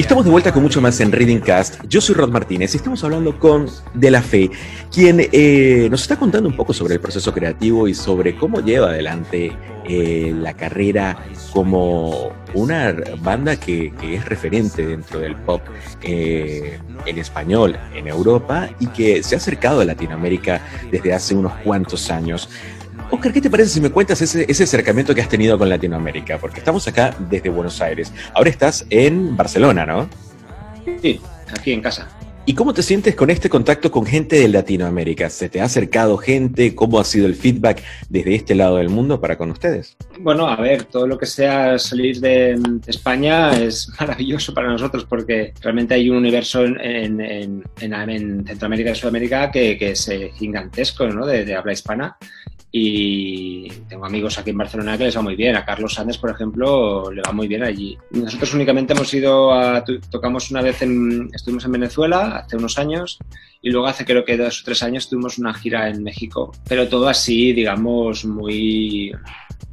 Y 0.00 0.02
estamos 0.02 0.24
de 0.24 0.30
vuelta 0.30 0.50
con 0.50 0.62
mucho 0.62 0.80
más 0.80 0.98
en 1.00 1.12
Reading 1.12 1.40
Cast. 1.40 1.84
Yo 1.86 2.00
soy 2.00 2.14
Rod 2.14 2.30
Martínez 2.30 2.72
y 2.72 2.78
estamos 2.78 3.04
hablando 3.04 3.38
con 3.38 3.66
De 3.92 4.10
La 4.10 4.22
Fe, 4.22 4.50
quien 4.90 5.28
eh, 5.30 5.88
nos 5.90 6.00
está 6.00 6.18
contando 6.18 6.48
un 6.48 6.56
poco 6.56 6.72
sobre 6.72 6.94
el 6.94 7.00
proceso 7.00 7.34
creativo 7.34 7.86
y 7.86 7.92
sobre 7.92 8.34
cómo 8.34 8.60
lleva 8.60 8.86
adelante 8.88 9.52
eh, 9.86 10.34
la 10.34 10.54
carrera 10.54 11.22
como 11.52 12.32
una 12.54 12.94
banda 13.20 13.56
que, 13.56 13.92
es 14.02 14.24
referente 14.24 14.86
dentro 14.86 15.20
del 15.20 15.36
pop 15.36 15.60
eh, 16.00 16.78
en 17.04 17.18
español 17.18 17.76
en 17.94 18.08
Europa 18.08 18.70
y 18.80 18.86
que 18.86 19.22
se 19.22 19.34
ha 19.34 19.38
acercado 19.38 19.82
a 19.82 19.84
Latinoamérica 19.84 20.62
desde 20.90 21.12
hace 21.12 21.34
unos 21.34 21.52
cuantos 21.62 22.10
años. 22.10 22.48
Oscar, 23.10 23.32
¿qué 23.32 23.40
te 23.40 23.50
parece 23.50 23.70
si 23.70 23.80
me 23.80 23.90
cuentas 23.90 24.22
ese, 24.22 24.46
ese 24.48 24.64
acercamiento 24.64 25.14
que 25.14 25.20
has 25.20 25.28
tenido 25.28 25.58
con 25.58 25.68
Latinoamérica? 25.68 26.38
Porque 26.38 26.60
estamos 26.60 26.86
acá 26.86 27.14
desde 27.28 27.48
Buenos 27.48 27.80
Aires. 27.80 28.12
Ahora 28.34 28.50
estás 28.50 28.86
en 28.88 29.36
Barcelona, 29.36 29.84
¿no? 29.84 30.08
Sí, 31.02 31.20
aquí 31.52 31.72
en 31.72 31.82
casa. 31.82 32.08
¿Y 32.46 32.54
cómo 32.54 32.74
te 32.74 32.82
sientes 32.82 33.14
con 33.14 33.30
este 33.30 33.48
contacto 33.48 33.92
con 33.92 34.04
gente 34.04 34.36
de 34.36 34.48
Latinoamérica? 34.48 35.30
¿Se 35.30 35.48
te 35.48 35.60
ha 35.60 35.64
acercado 35.64 36.16
gente? 36.16 36.74
¿Cómo 36.74 36.98
ha 36.98 37.04
sido 37.04 37.26
el 37.26 37.36
feedback 37.36 37.82
desde 38.08 38.34
este 38.34 38.54
lado 38.56 38.76
del 38.78 38.88
mundo 38.88 39.20
para 39.20 39.38
con 39.38 39.50
ustedes? 39.52 39.96
Bueno, 40.18 40.48
a 40.48 40.56
ver, 40.56 40.84
todo 40.84 41.06
lo 41.06 41.16
que 41.16 41.26
sea 41.26 41.78
salir 41.78 42.18
de, 42.18 42.58
España 42.88 43.52
es 43.52 43.88
maravilloso 44.00 44.52
para 44.52 44.68
nosotros 44.68 45.04
porque 45.04 45.52
realmente 45.60 45.94
hay 45.94 46.10
un 46.10 46.16
universo 46.16 46.64
en, 46.64 46.80
en- 46.80 47.20
en- 47.20 47.64
en- 47.80 48.10
en 48.10 48.46
Centroamérica 48.46 48.90
y 48.90 48.94
Sudamérica 48.96 49.50
que, 49.52 49.78
que 49.78 49.90
es 49.90 50.08
eh, 50.08 50.32
gigantesco, 50.34 51.06
¿no? 51.06 51.26
De, 51.26 51.44
de 51.44 51.54
habla 51.54 51.72
hispana. 51.72 52.16
Y 52.72 53.68
tengo 53.88 54.06
amigos 54.06 54.38
aquí 54.38 54.50
en 54.50 54.58
Barcelona 54.58 54.96
que 54.96 55.02
les 55.02 55.16
va 55.16 55.22
muy 55.22 55.34
bien. 55.34 55.56
A 55.56 55.64
Carlos 55.64 55.94
Sánchez, 55.94 56.18
por 56.18 56.30
ejemplo, 56.30 57.10
le 57.10 57.20
va 57.20 57.32
muy 57.32 57.48
bien 57.48 57.64
allí. 57.64 57.98
Nosotros 58.12 58.54
únicamente 58.54 58.92
hemos 58.92 59.12
ido 59.12 59.52
a. 59.52 59.84
Tocamos 60.08 60.52
una 60.52 60.62
vez 60.62 60.80
en. 60.82 61.28
Estuvimos 61.34 61.64
en 61.64 61.72
Venezuela 61.72 62.39
hace 62.40 62.56
unos 62.56 62.78
años 62.78 63.18
y 63.62 63.70
luego 63.70 63.86
hace 63.86 64.04
creo 64.04 64.24
que 64.24 64.36
dos 64.36 64.60
o 64.60 64.64
tres 64.64 64.82
años 64.82 65.08
tuvimos 65.08 65.38
una 65.38 65.54
gira 65.54 65.88
en 65.88 66.02
México. 66.02 66.52
Pero 66.68 66.88
todo 66.88 67.08
así, 67.08 67.52
digamos, 67.52 68.24
muy 68.24 69.12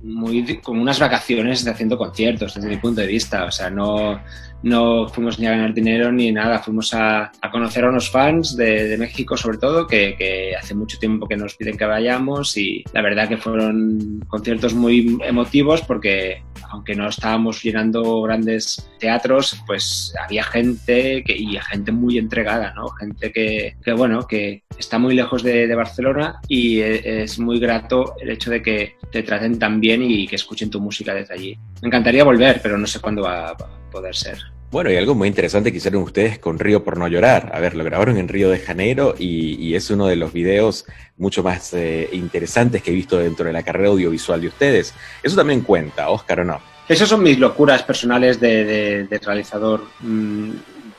muy 0.03 0.59
como 0.59 0.81
unas 0.81 0.99
vacaciones 0.99 1.67
haciendo 1.67 1.97
conciertos 1.97 2.53
desde 2.53 2.69
mi 2.69 2.77
punto 2.77 3.01
de 3.01 3.07
vista. 3.07 3.45
O 3.45 3.51
sea, 3.51 3.69
no, 3.69 4.21
no 4.63 5.07
fuimos 5.07 5.39
ni 5.39 5.45
a 5.45 5.51
ganar 5.51 5.73
dinero 5.73 6.11
ni 6.11 6.31
nada. 6.31 6.59
Fuimos 6.59 6.93
a, 6.93 7.31
conocer 7.51 7.85
a 7.85 7.89
unos 7.89 8.09
fans 8.09 8.55
de, 8.55 8.87
de 8.87 8.97
México, 8.97 9.37
sobre 9.37 9.57
todo, 9.57 9.87
que, 9.87 10.53
hace 10.57 10.75
mucho 10.75 10.97
tiempo 10.97 11.27
que 11.27 11.37
nos 11.37 11.55
piden 11.55 11.77
que 11.77 11.85
vayamos 11.85 12.57
y 12.57 12.83
la 12.93 13.01
verdad 13.01 13.27
que 13.27 13.37
fueron 13.37 14.19
conciertos 14.27 14.73
muy 14.73 15.17
emotivos 15.23 15.81
porque 15.81 16.43
aunque 16.69 16.95
no 16.95 17.07
estábamos 17.07 17.63
llenando 17.63 18.21
grandes 18.21 18.89
teatros, 18.99 19.61
pues 19.65 20.13
había 20.21 20.43
gente 20.43 21.23
que, 21.23 21.33
y 21.33 21.57
gente 21.57 21.91
muy 21.91 22.17
entregada, 22.17 22.73
¿no? 22.73 22.89
Gente 22.89 23.31
que, 23.31 23.75
bueno, 23.93 24.27
que 24.27 24.63
está 24.77 24.99
muy 24.99 25.15
lejos 25.15 25.43
de, 25.43 25.67
de 25.67 25.75
Barcelona 25.75 26.39
y 26.47 26.79
e- 26.79 27.23
es 27.23 27.39
muy 27.39 27.59
grato 27.59 28.15
el 28.19 28.31
hecho 28.31 28.51
de 28.51 28.61
que 28.61 28.95
te 29.11 29.23
traten 29.23 29.59
tan 29.59 29.79
bien 29.79 30.03
y 30.03 30.27
que 30.27 30.35
escuchen 30.35 30.69
tu 30.69 30.81
música 30.81 31.13
desde 31.13 31.33
allí. 31.33 31.59
Me 31.81 31.87
encantaría 31.87 32.23
volver, 32.23 32.59
pero 32.61 32.77
no 32.77 32.87
sé 32.87 32.99
cuándo 32.99 33.23
va 33.23 33.49
a 33.49 33.57
poder 33.91 34.15
ser. 34.15 34.37
Bueno, 34.69 34.91
y 34.91 34.97
algo 34.97 35.15
muy 35.15 35.29
interesante 35.29 35.71
que 35.71 35.77
hicieron 35.77 36.03
ustedes 36.03 36.39
con 36.39 36.59
Río 36.59 36.83
por 36.83 36.97
no 36.97 37.07
llorar. 37.07 37.51
A 37.53 37.59
ver, 37.61 37.73
lo 37.75 37.85
grabaron 37.85 38.17
en 38.17 38.27
Río 38.27 38.49
de 38.49 38.59
Janeiro 38.59 39.15
y, 39.17 39.55
y 39.65 39.75
es 39.75 39.89
uno 39.89 40.07
de 40.07 40.17
los 40.17 40.33
videos 40.33 40.85
mucho 41.17 41.41
más 41.41 41.73
eh, 41.73 42.09
interesantes 42.11 42.83
que 42.83 42.91
he 42.91 42.93
visto 42.93 43.17
dentro 43.17 43.45
de 43.45 43.53
la 43.53 43.63
carrera 43.63 43.89
audiovisual 43.89 44.41
de 44.41 44.47
ustedes. 44.47 44.93
Eso 45.23 45.37
también 45.37 45.61
cuenta, 45.61 46.09
Oscar, 46.09 46.41
¿o 46.41 46.43
no? 46.43 46.59
Esas 46.89 47.07
son 47.07 47.23
mis 47.23 47.39
locuras 47.39 47.81
personales 47.83 48.39
de, 48.41 48.65
de- 48.65 49.03
de 49.05 49.19
realizador. 49.19 49.83
mm, 50.01 50.51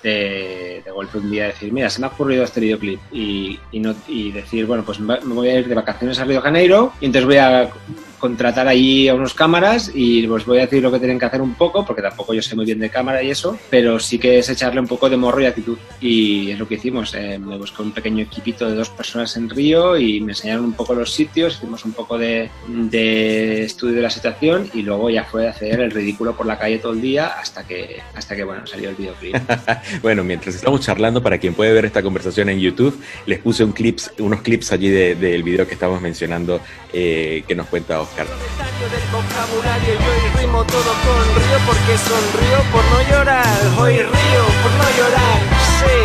De, 0.02 0.80
de 0.84 0.90
golpe 0.92 1.18
un 1.18 1.28
día 1.30 1.46
decir, 1.48 1.72
mira, 1.72 1.90
se 1.90 2.00
me 2.00 2.06
ha 2.06 2.10
ocurrido 2.10 2.44
este 2.44 2.60
videoclip 2.60 3.00
y, 3.12 3.58
y 3.72 3.80
no, 3.80 3.94
y 4.06 4.30
decir, 4.30 4.64
bueno, 4.64 4.84
pues 4.84 5.00
me 5.00 5.18
voy 5.18 5.48
a 5.48 5.58
ir 5.58 5.66
de 5.68 5.74
vacaciones 5.74 6.18
a 6.20 6.24
Río 6.24 6.36
de 6.36 6.42
Janeiro 6.42 6.92
y 7.00 7.06
entonces 7.06 7.26
voy 7.26 7.36
a 7.38 7.68
contratar 8.18 8.68
allí 8.68 9.08
a 9.08 9.14
unos 9.14 9.34
cámaras 9.34 9.90
y 9.94 10.26
os 10.26 10.44
voy 10.44 10.58
a 10.58 10.62
decir 10.62 10.82
lo 10.82 10.90
que 10.92 10.98
tienen 10.98 11.18
que 11.18 11.24
hacer 11.26 11.40
un 11.40 11.54
poco, 11.54 11.84
porque 11.86 12.02
tampoco 12.02 12.34
yo 12.34 12.42
sé 12.42 12.54
muy 12.56 12.64
bien 12.66 12.78
de 12.78 12.90
cámara 12.90 13.22
y 13.22 13.30
eso, 13.30 13.58
pero 13.70 13.98
sí 13.98 14.18
que 14.18 14.38
es 14.38 14.48
echarle 14.48 14.80
un 14.80 14.86
poco 14.86 15.08
de 15.08 15.16
morro 15.16 15.40
y 15.40 15.46
actitud. 15.46 15.78
Y 16.00 16.50
es 16.50 16.58
lo 16.58 16.66
que 16.68 16.74
hicimos. 16.74 17.14
eh, 17.14 17.38
me 17.38 17.56
busqué 17.56 17.82
un 17.82 17.92
pequeño 17.92 18.22
equipito 18.24 18.68
de 18.68 18.74
dos 18.76 18.90
personas 18.90 19.36
en 19.36 19.48
Río 19.48 19.96
y 19.98 20.20
me 20.20 20.32
enseñaron 20.32 20.64
un 20.64 20.72
poco 20.72 20.94
los 20.94 21.12
sitios, 21.12 21.56
hicimos 21.56 21.84
un 21.84 21.92
poco 21.92 22.18
de, 22.18 22.50
de 22.66 23.64
estudio 23.64 23.94
de 23.96 24.02
la 24.02 24.10
situación 24.10 24.68
y 24.74 24.82
luego 24.82 25.10
ya 25.10 25.24
fue 25.24 25.48
hacer 25.48 25.80
el 25.80 25.90
ridículo 25.90 26.36
por 26.36 26.46
la 26.46 26.58
calle 26.58 26.78
todo 26.78 26.92
el 26.92 27.00
día 27.00 27.28
hasta 27.28 27.64
que, 27.66 28.00
hasta 28.14 28.34
que 28.36 28.44
bueno, 28.44 28.66
salió 28.66 28.90
el 28.90 28.96
videoclip. 28.96 29.36
Bueno, 30.02 30.24
mientras 30.24 30.54
estamos 30.54 30.80
charlando, 30.80 31.22
para 31.22 31.38
quien 31.38 31.54
puede 31.54 31.72
ver 31.72 31.84
esta 31.84 32.02
conversación 32.02 32.48
en 32.48 32.58
YouTube, 32.60 32.98
les 33.26 33.38
puse 33.38 33.64
un 33.64 33.72
clips, 33.72 34.12
unos 34.18 34.42
clips 34.42 34.72
allí 34.72 34.88
de- 34.88 35.14
del 35.14 35.42
video 35.42 35.66
que 35.66 35.74
estamos 35.74 36.00
mencionando 36.00 36.60
eh, 36.92 37.42
que 37.46 37.54
nos 37.54 37.66
cuenta 37.66 38.00
Oscar. 38.08 38.26
Del 38.26 39.06
vocabulario, 39.10 39.94
yo 39.94 40.40
rimo 40.40 40.64
todo 40.64 40.92
con 41.04 41.24
río 41.34 41.58
porque 41.66 41.98
sonrío 41.98 42.58
por 42.72 42.84
no 42.84 43.02
llorar. 43.10 43.60
Hoy 43.78 43.96
río 43.96 44.44
por 44.62 44.72
no 44.72 44.88
llorar, 44.96 45.38
sí, 45.78 45.96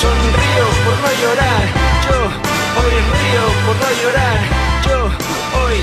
sonrío 0.00 0.66
por 0.84 0.96
no 1.04 1.10
llorar. 1.22 1.62
Yo 2.08 2.18
hoy 2.80 2.94
río 3.14 3.44
por 3.64 3.76
no 3.76 3.88
llorar. 4.02 4.38
Yo 4.86 4.98
hoy, 5.62 5.78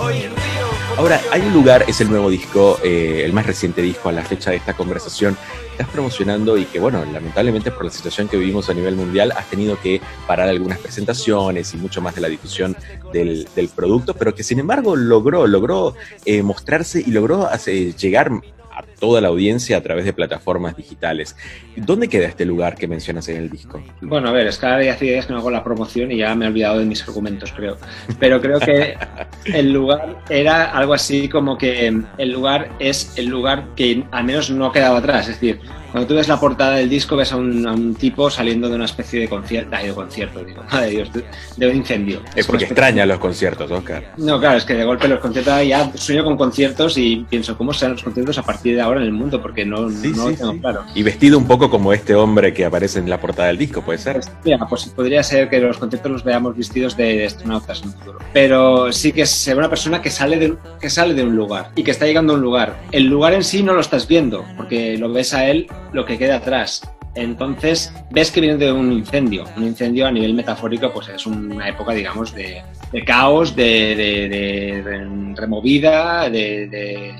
hoy 0.00 0.37
Ahora, 0.98 1.20
hay 1.30 1.42
un 1.42 1.52
lugar, 1.52 1.84
es 1.86 2.00
el 2.00 2.10
nuevo 2.10 2.28
disco, 2.28 2.80
eh, 2.82 3.22
el 3.24 3.32
más 3.32 3.46
reciente 3.46 3.80
disco 3.80 4.08
a 4.08 4.12
la 4.12 4.24
fecha 4.24 4.50
de 4.50 4.56
esta 4.56 4.74
conversación, 4.74 5.38
estás 5.70 5.86
promocionando 5.90 6.58
y 6.58 6.64
que, 6.64 6.80
bueno, 6.80 7.04
lamentablemente 7.04 7.70
por 7.70 7.84
la 7.84 7.92
situación 7.92 8.26
que 8.26 8.36
vivimos 8.36 8.68
a 8.68 8.74
nivel 8.74 8.96
mundial, 8.96 9.32
has 9.36 9.48
tenido 9.48 9.80
que 9.80 10.00
parar 10.26 10.48
algunas 10.48 10.80
presentaciones 10.80 11.72
y 11.72 11.76
mucho 11.76 12.00
más 12.00 12.16
de 12.16 12.22
la 12.22 12.28
difusión 12.28 12.76
del, 13.12 13.46
producto, 13.76 14.12
pero 14.14 14.34
que 14.34 14.42
sin 14.42 14.58
embargo 14.58 14.96
logró, 14.96 15.46
logró 15.46 15.94
eh, 16.24 16.42
mostrarse 16.42 17.00
y 17.06 17.12
logró 17.12 17.46
hacer, 17.46 17.94
llegar 17.94 18.32
a 18.78 18.82
toda 19.00 19.20
la 19.20 19.28
audiencia 19.28 19.76
a 19.76 19.82
través 19.82 20.04
de 20.04 20.12
plataformas 20.12 20.76
digitales. 20.76 21.36
¿Dónde 21.76 22.08
queda 22.08 22.26
este 22.26 22.44
lugar 22.44 22.76
que 22.76 22.86
mencionas 22.86 23.28
en 23.28 23.36
el 23.36 23.50
disco? 23.50 23.82
Bueno, 24.00 24.28
a 24.28 24.32
ver, 24.32 24.46
es 24.46 24.62
ahora 24.62 24.84
ya 24.84 24.92
hace 24.92 25.06
días 25.06 25.26
que 25.26 25.32
no 25.32 25.40
hago 25.40 25.50
la 25.50 25.64
promoción 25.64 26.12
y 26.12 26.18
ya 26.18 26.34
me 26.34 26.44
he 26.44 26.48
olvidado 26.48 26.78
de 26.78 26.84
mis 26.84 27.02
argumentos, 27.02 27.52
creo. 27.52 27.76
Pero 28.18 28.40
creo 28.40 28.60
que 28.60 28.96
el 29.44 29.72
lugar 29.72 30.22
era 30.28 30.70
algo 30.70 30.94
así 30.94 31.28
como 31.28 31.58
que 31.58 31.92
el 32.18 32.32
lugar 32.32 32.70
es 32.78 33.12
el 33.16 33.26
lugar 33.26 33.66
que 33.74 34.04
al 34.10 34.24
menos 34.24 34.50
no 34.50 34.66
ha 34.66 34.72
quedado 34.72 34.96
atrás. 34.96 35.28
Es 35.28 35.40
decir, 35.40 35.60
cuando 35.90 36.06
tú 36.06 36.14
ves 36.14 36.28
la 36.28 36.38
portada 36.38 36.76
del 36.76 36.88
disco, 36.88 37.16
ves 37.16 37.32
a 37.32 37.36
un, 37.36 37.94
tipo 37.98 38.30
saliendo 38.30 38.68
de 38.68 38.74
una 38.74 38.84
especie 38.84 39.20
de 39.20 39.28
concierto, 39.28 39.76
de 39.76 39.92
concierto, 39.92 40.44
digo, 40.44 40.62
madre 40.72 40.90
Dios, 40.90 41.10
de, 41.56 41.68
un 41.68 41.76
incendio. 41.76 42.20
Es, 42.34 42.46
porque 42.46 42.64
extraña 42.64 43.06
los 43.06 43.18
conciertos, 43.18 43.70
Oscar. 43.70 44.12
No, 44.16 44.38
claro, 44.38 44.58
es 44.58 44.64
que 44.64 44.74
de 44.74 44.84
golpe 44.84 45.08
los 45.08 45.20
conciertos, 45.20 45.66
ya 45.66 45.90
sueño 45.94 46.24
con 46.24 46.36
conciertos 46.36 46.96
y 46.98 47.26
pienso, 47.28 47.56
¿cómo 47.56 47.72
serán 47.72 47.92
los 47.92 48.02
conciertos 48.02 48.38
a 48.38 48.42
partir 48.42 48.74
de 48.74 48.80
ahora 48.80 49.00
en 49.00 49.06
el 49.06 49.12
mundo? 49.12 49.40
Porque 49.40 49.64
no, 49.64 49.88
no 49.88 50.30
lo 50.30 50.36
tengo 50.36 50.58
claro. 50.60 50.84
Y 50.94 51.02
vestido 51.02 51.38
un 51.38 51.46
poco 51.46 51.70
como 51.70 51.92
este 51.92 52.14
hombre 52.14 52.52
que 52.52 52.64
aparece 52.64 52.98
en 52.98 53.08
la 53.08 53.20
portada 53.20 53.48
del 53.48 53.58
disco, 53.58 53.82
¿puede 53.82 53.98
ser? 53.98 54.20
Pues, 54.42 54.58
pues 54.68 54.86
podría 54.86 55.22
ser 55.22 55.48
que 55.48 55.58
los 55.60 55.78
conciertos 55.78 56.10
los 56.10 56.24
veamos 56.24 56.56
vestidos 56.56 56.96
de, 56.96 57.26
astronautas 57.26 57.82
en 57.82 57.88
el 57.88 57.94
futuro. 57.94 58.18
Pero 58.32 58.92
sí 58.92 59.12
que 59.12 59.22
es 59.22 59.48
una 59.48 59.68
persona 59.68 60.02
que 60.02 60.10
sale, 60.10 60.38
de, 60.38 60.56
que 60.80 60.90
sale 60.90 61.14
de 61.14 61.22
un 61.22 61.36
lugar 61.36 61.70
y 61.74 61.82
que 61.82 61.90
está 61.90 62.06
llegando 62.06 62.34
a 62.34 62.36
un 62.36 62.42
lugar. 62.42 62.76
El 62.92 63.04
lugar 63.04 63.34
en 63.34 63.44
sí 63.44 63.62
no 63.62 63.74
lo 63.74 63.80
estás 63.80 64.06
viendo, 64.06 64.44
porque 64.56 64.96
lo 64.98 65.12
ves 65.12 65.34
a 65.34 65.46
él 65.46 65.66
lo 65.92 66.04
que 66.04 66.18
queda 66.18 66.36
atrás. 66.36 66.82
Entonces, 67.14 67.92
ves 68.10 68.30
que 68.30 68.40
viene 68.40 68.56
de 68.56 68.70
un 68.70 68.92
incendio. 68.92 69.44
Un 69.56 69.64
incendio 69.64 70.06
a 70.06 70.12
nivel 70.12 70.34
metafórico, 70.34 70.92
pues 70.92 71.08
es 71.08 71.26
una 71.26 71.68
época, 71.68 71.92
digamos, 71.92 72.34
de, 72.34 72.62
caos, 73.04 73.56
de, 73.56 74.84
removida, 75.34 76.30
de, 76.30 77.14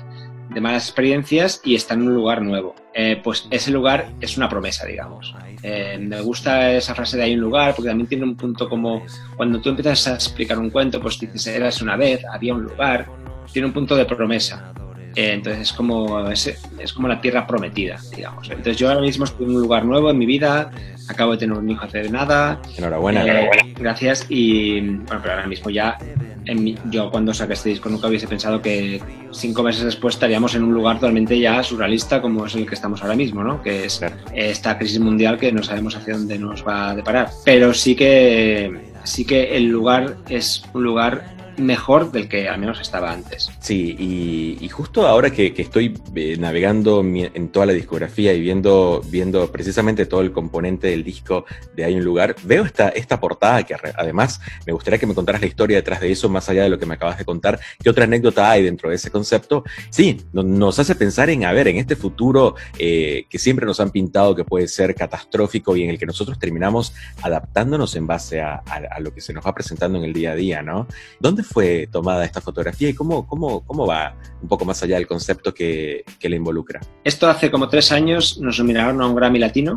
malas 0.61 0.87
experiencias 0.87 1.61
y 1.63 1.75
está 1.75 1.95
en 1.95 2.03
un 2.03 2.13
lugar 2.13 2.41
nuevo. 2.41 2.75
Eh, 2.93 3.19
pues 3.23 3.47
ese 3.51 3.71
lugar 3.71 4.09
es 4.21 4.37
una 4.37 4.47
promesa, 4.47 4.85
digamos. 4.85 5.35
Eh, 5.63 5.97
me 5.99 6.21
gusta 6.21 6.71
esa 6.71 6.95
frase 6.95 7.17
de 7.17 7.23
hay 7.23 7.33
un 7.33 7.41
lugar 7.41 7.75
porque 7.75 7.89
también 7.89 8.07
tiene 8.07 8.23
un 8.23 8.35
punto 8.35 8.69
como 8.69 9.03
cuando 9.35 9.59
tú 9.59 9.69
empiezas 9.69 10.07
a 10.07 10.13
explicar 10.15 10.57
un 10.57 10.69
cuento, 10.69 11.01
pues 11.01 11.19
dices, 11.19 11.45
eras 11.47 11.81
una 11.81 11.97
vez, 11.97 12.23
había 12.31 12.53
un 12.53 12.63
lugar, 12.63 13.05
tiene 13.51 13.67
un 13.67 13.73
punto 13.73 13.95
de 13.95 14.05
promesa. 14.05 14.73
Eh, 15.15 15.33
entonces 15.33 15.63
es 15.63 15.73
como, 15.73 16.29
es, 16.29 16.57
como 16.93 17.07
la 17.07 17.19
tierra 17.21 17.47
prometida, 17.47 17.97
digamos. 18.15 18.49
Entonces 18.49 18.77
yo 18.77 18.89
ahora 18.89 19.01
mismo 19.01 19.25
estoy 19.25 19.45
en 19.45 19.55
un 19.55 19.61
lugar 19.61 19.85
nuevo 19.85 20.09
en 20.09 20.17
mi 20.17 20.25
vida, 20.25 20.71
acabo 21.07 21.31
de 21.33 21.39
tener 21.39 21.57
un 21.57 21.69
hijo 21.69 21.83
hace 21.83 22.09
nada. 22.09 22.61
Enhorabuena, 22.77 23.21
eh, 23.21 23.29
enhorabuena. 23.29 23.63
Gracias. 23.79 24.25
Y 24.29 24.79
bueno, 24.81 25.19
pero 25.21 25.33
ahora 25.33 25.47
mismo 25.47 25.69
ya, 25.69 25.97
en 26.45 26.77
yo 26.91 27.09
cuando 27.09 27.33
saqué 27.33 27.53
este 27.53 27.69
disco 27.69 27.89
nunca 27.89 28.07
hubiese 28.07 28.27
pensado 28.27 28.61
que 28.61 29.01
cinco 29.31 29.63
meses 29.63 29.83
después 29.83 30.15
estaríamos 30.15 30.55
en 30.55 30.63
un 30.63 30.73
lugar 30.73 30.97
totalmente 30.97 31.39
ya 31.39 31.61
surrealista 31.63 32.21
como 32.21 32.45
es 32.45 32.55
el 32.55 32.65
que 32.65 32.75
estamos 32.75 33.01
ahora 33.01 33.15
mismo, 33.15 33.43
¿no? 33.43 33.61
Que 33.61 33.85
es 33.85 34.01
esta 34.33 34.77
crisis 34.77 34.99
mundial 34.99 35.37
que 35.37 35.51
no 35.51 35.63
sabemos 35.63 35.95
hacia 35.95 36.15
dónde 36.15 36.37
nos 36.37 36.65
va 36.65 36.91
a 36.91 36.95
deparar. 36.95 37.29
Pero 37.45 37.73
sí 37.73 37.95
que, 37.95 38.91
sí 39.03 39.25
que 39.25 39.55
el 39.57 39.65
lugar 39.65 40.17
es 40.29 40.63
un 40.73 40.83
lugar 40.83 41.38
mejor 41.59 42.11
del 42.11 42.27
que 42.27 42.47
al 42.47 42.59
menos 42.59 42.79
estaba 42.79 43.11
antes. 43.11 43.49
Sí, 43.59 44.57
y, 44.59 44.69
justo 44.69 45.07
ahora 45.07 45.31
que, 45.31 45.53
estoy 45.57 45.99
eh, 46.15 46.37
navegando 46.37 47.01
en 47.01 47.49
toda 47.49 47.65
la 47.65 47.73
discografía 47.73 48.33
y 48.33 48.39
viendo, 48.39 49.01
viendo 49.07 49.51
precisamente 49.51 50.05
todo 50.05 50.21
el 50.21 50.31
componente 50.31 50.87
del 50.87 51.03
disco 51.03 51.45
de 51.75 51.85
Hay 51.85 51.95
un 51.95 52.03
lugar, 52.03 52.35
veo 52.43 52.63
esta, 52.63 52.89
esta 52.89 53.19
portada 53.19 53.63
que 53.63 53.75
además 53.95 54.39
me 54.65 54.73
gustaría 54.73 54.99
que 54.99 55.05
me 55.05 55.15
contaras 55.15 55.41
la 55.41 55.47
historia 55.47 55.77
detrás 55.77 55.99
de 56.01 56.11
eso, 56.11 56.29
más 56.29 56.49
allá 56.49 56.63
de 56.63 56.69
lo 56.69 56.79
que 56.79 56.85
me 56.85 56.95
acabas 56.95 57.17
de 57.17 57.25
contar. 57.25 57.59
¿Qué 57.81 57.89
otra 57.89 58.03
anécdota 58.05 58.49
hay 58.49 58.63
dentro 58.63 58.89
de 58.89 58.95
ese 58.95 59.11
concepto? 59.11 59.63
Sí, 59.89 60.21
nos 60.33 60.79
hace 60.79 60.95
pensar 60.95 61.29
en, 61.29 61.45
a 61.45 61.51
ver, 61.51 61.67
en 61.67 61.77
este 61.77 61.95
futuro 61.95 62.55
eh, 62.77 63.25
que 63.29 63.39
siempre 63.39 63.65
nos 63.65 63.79
han 63.79 63.91
pintado 63.91 64.35
que 64.35 64.43
puede 64.43 64.67
ser 64.67 64.95
catastrófico 64.95 65.75
y 65.75 65.83
en 65.83 65.89
el 65.89 65.99
que 65.99 66.05
nosotros 66.05 66.39
terminamos 66.39 66.93
adaptándonos 67.21 67.95
en 67.95 68.07
base 68.07 68.41
a, 68.41 68.55
a 68.55 68.99
lo 68.99 69.13
que 69.13 69.21
se 69.21 69.33
nos 69.33 69.45
va 69.45 69.53
presentando 69.53 69.97
en 69.97 70.05
el 70.05 70.13
día 70.13 70.31
a 70.31 70.35
día, 70.35 70.61
¿no? 70.61 70.87
¿Dónde 71.19 71.43
fue 71.51 71.87
tomada 71.91 72.23
esta 72.25 72.41
fotografía 72.41 72.89
y 72.89 72.93
cómo, 72.93 73.27
cómo, 73.27 73.61
cómo 73.65 73.85
va 73.85 74.15
un 74.41 74.47
poco 74.47 74.65
más 74.65 74.81
allá 74.83 74.95
del 74.95 75.07
concepto 75.07 75.53
que, 75.53 76.03
que 76.19 76.29
le 76.29 76.37
involucra? 76.37 76.79
Esto 77.03 77.27
hace 77.27 77.51
como 77.51 77.67
tres 77.67 77.91
años 77.91 78.39
nos 78.39 78.59
nominaron 78.59 79.01
a 79.01 79.07
un 79.07 79.15
Grammy 79.15 79.39
Latino. 79.39 79.75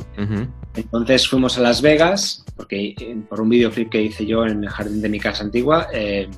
Entonces 0.74 1.28
fuimos 1.28 1.58
a 1.58 1.60
Las 1.60 1.82
Vegas, 1.82 2.44
porque 2.56 2.94
eh, 2.98 3.16
por 3.28 3.40
un 3.40 3.48
videoclip 3.50 3.90
que 3.90 4.02
hice 4.02 4.24
yo 4.24 4.46
en 4.46 4.64
el 4.64 4.70
jardín 4.70 5.02
de 5.02 5.08
mi 5.08 5.20
casa 5.20 5.44
antigua, 5.44 5.88
eh, 5.92 6.28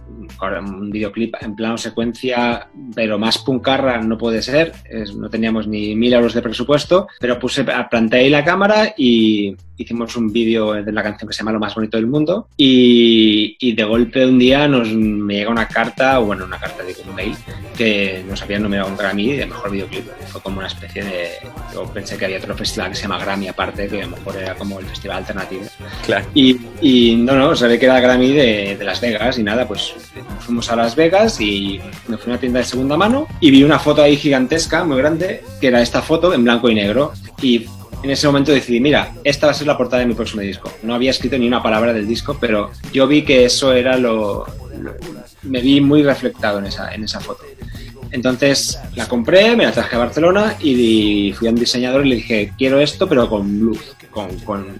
un 0.40 0.90
videoclip 0.90 1.34
en 1.40 1.54
plano 1.54 1.78
secuencia, 1.78 2.68
pero 2.94 3.18
más 3.18 3.38
puncarra 3.38 4.00
no 4.00 4.18
puede 4.18 4.42
ser, 4.42 4.72
no 5.16 5.30
teníamos 5.30 5.66
ni 5.66 5.94
mil 5.94 6.12
euros 6.12 6.34
de 6.34 6.42
presupuesto, 6.42 7.08
pero 7.20 7.38
puse, 7.38 7.64
planté 7.64 8.18
ahí 8.18 8.30
la 8.30 8.44
cámara 8.44 8.94
y 8.96 9.56
hicimos 9.76 10.16
un 10.16 10.32
vídeo 10.32 10.72
de 10.72 10.92
la 10.92 11.02
canción 11.02 11.28
que 11.28 11.34
se 11.34 11.38
llama 11.38 11.52
Lo 11.52 11.60
más 11.60 11.74
bonito 11.74 11.96
del 11.96 12.06
mundo 12.06 12.48
y, 12.56 13.56
y 13.58 13.74
de 13.74 13.84
golpe 13.84 14.26
un 14.26 14.38
día 14.38 14.68
nos 14.68 14.88
me 15.24 15.34
llega 15.34 15.50
una 15.50 15.66
carta, 15.66 16.20
o 16.20 16.26
bueno, 16.26 16.44
una 16.44 16.58
carta, 16.58 16.82
de 16.82 16.94
un 17.06 17.14
mail, 17.14 17.36
que 17.76 18.24
nos 18.28 18.40
habían 18.42 18.62
nominado 18.62 18.88
un 18.88 18.96
Grammy 18.96 19.32
de 19.32 19.46
mejor 19.46 19.70
videoclip. 19.70 20.06
Fue 20.28 20.40
como 20.40 20.58
una 20.58 20.68
especie 20.68 21.02
de. 21.02 21.30
Yo 21.72 21.84
pensé 21.86 22.16
que 22.16 22.26
había 22.26 22.38
otro 22.38 22.54
festival 22.54 22.90
que 22.90 22.96
se 22.96 23.02
llama 23.02 23.18
Grammy 23.18 23.48
aparte, 23.48 23.88
que 23.88 24.02
a 24.02 24.06
lo 24.06 24.16
mejor 24.16 24.36
era 24.36 24.54
como 24.54 24.78
el 24.78 24.86
festival 24.86 25.18
alternativo. 25.18 25.62
Claro. 26.04 26.26
Y, 26.34 26.60
y 26.80 27.16
no, 27.16 27.34
no, 27.34 27.54
ve 27.54 27.78
que 27.78 27.86
era 27.86 28.00
Grammy 28.00 28.32
de, 28.32 28.76
de, 28.76 28.84
Las 28.84 29.00
Vegas 29.00 29.38
y 29.38 29.42
nada, 29.42 29.66
pues 29.66 29.94
fuimos 30.40 30.70
a 30.70 30.76
Las 30.76 30.94
Vegas 30.94 31.40
y 31.40 31.80
me 32.08 32.16
fui 32.16 32.30
a 32.30 32.34
una 32.34 32.40
tienda 32.40 32.58
de 32.60 32.64
segunda 32.64 32.96
mano 32.96 33.26
y 33.40 33.50
vi 33.50 33.64
una 33.64 33.78
foto 33.78 34.02
ahí 34.02 34.16
gigantesca, 34.16 34.84
muy 34.84 34.98
grande, 34.98 35.42
que 35.60 35.68
era 35.68 35.80
esta 35.80 36.02
foto 36.02 36.32
en 36.34 36.44
blanco 36.44 36.68
y 36.68 36.74
negro. 36.74 37.12
Y 37.40 37.66
en 38.04 38.10
ese 38.10 38.26
momento 38.26 38.52
decidí, 38.52 38.80
mira, 38.80 39.14
esta 39.24 39.46
va 39.46 39.52
a 39.52 39.54
ser 39.54 39.66
la 39.66 39.78
portada 39.78 40.00
de 40.00 40.06
mi 40.06 40.14
próximo 40.14 40.42
disco. 40.42 40.70
No 40.82 40.94
había 40.94 41.10
escrito 41.10 41.38
ni 41.38 41.48
una 41.48 41.62
palabra 41.62 41.92
del 41.94 42.06
disco, 42.06 42.36
pero 42.38 42.70
yo 42.92 43.06
vi 43.06 43.22
que 43.22 43.46
eso 43.46 43.72
era 43.72 43.96
lo, 43.96 44.46
me 45.42 45.60
vi 45.60 45.80
muy 45.80 46.02
reflectado 46.02 46.58
en 46.58 46.66
esa, 46.66 46.94
en 46.94 47.04
esa 47.04 47.20
foto. 47.20 47.44
Entonces 48.10 48.78
la 48.94 49.08
compré, 49.08 49.56
me 49.56 49.64
la 49.64 49.72
traje 49.72 49.96
a 49.96 49.98
Barcelona 49.98 50.56
y 50.60 51.32
fui 51.36 51.48
a 51.48 51.50
un 51.50 51.56
diseñador 51.56 52.06
y 52.06 52.10
le 52.10 52.14
dije, 52.16 52.52
quiero 52.56 52.78
esto, 52.78 53.08
pero 53.08 53.28
con 53.28 53.58
luz, 53.58 53.96
con, 54.10 54.38
con, 54.40 54.78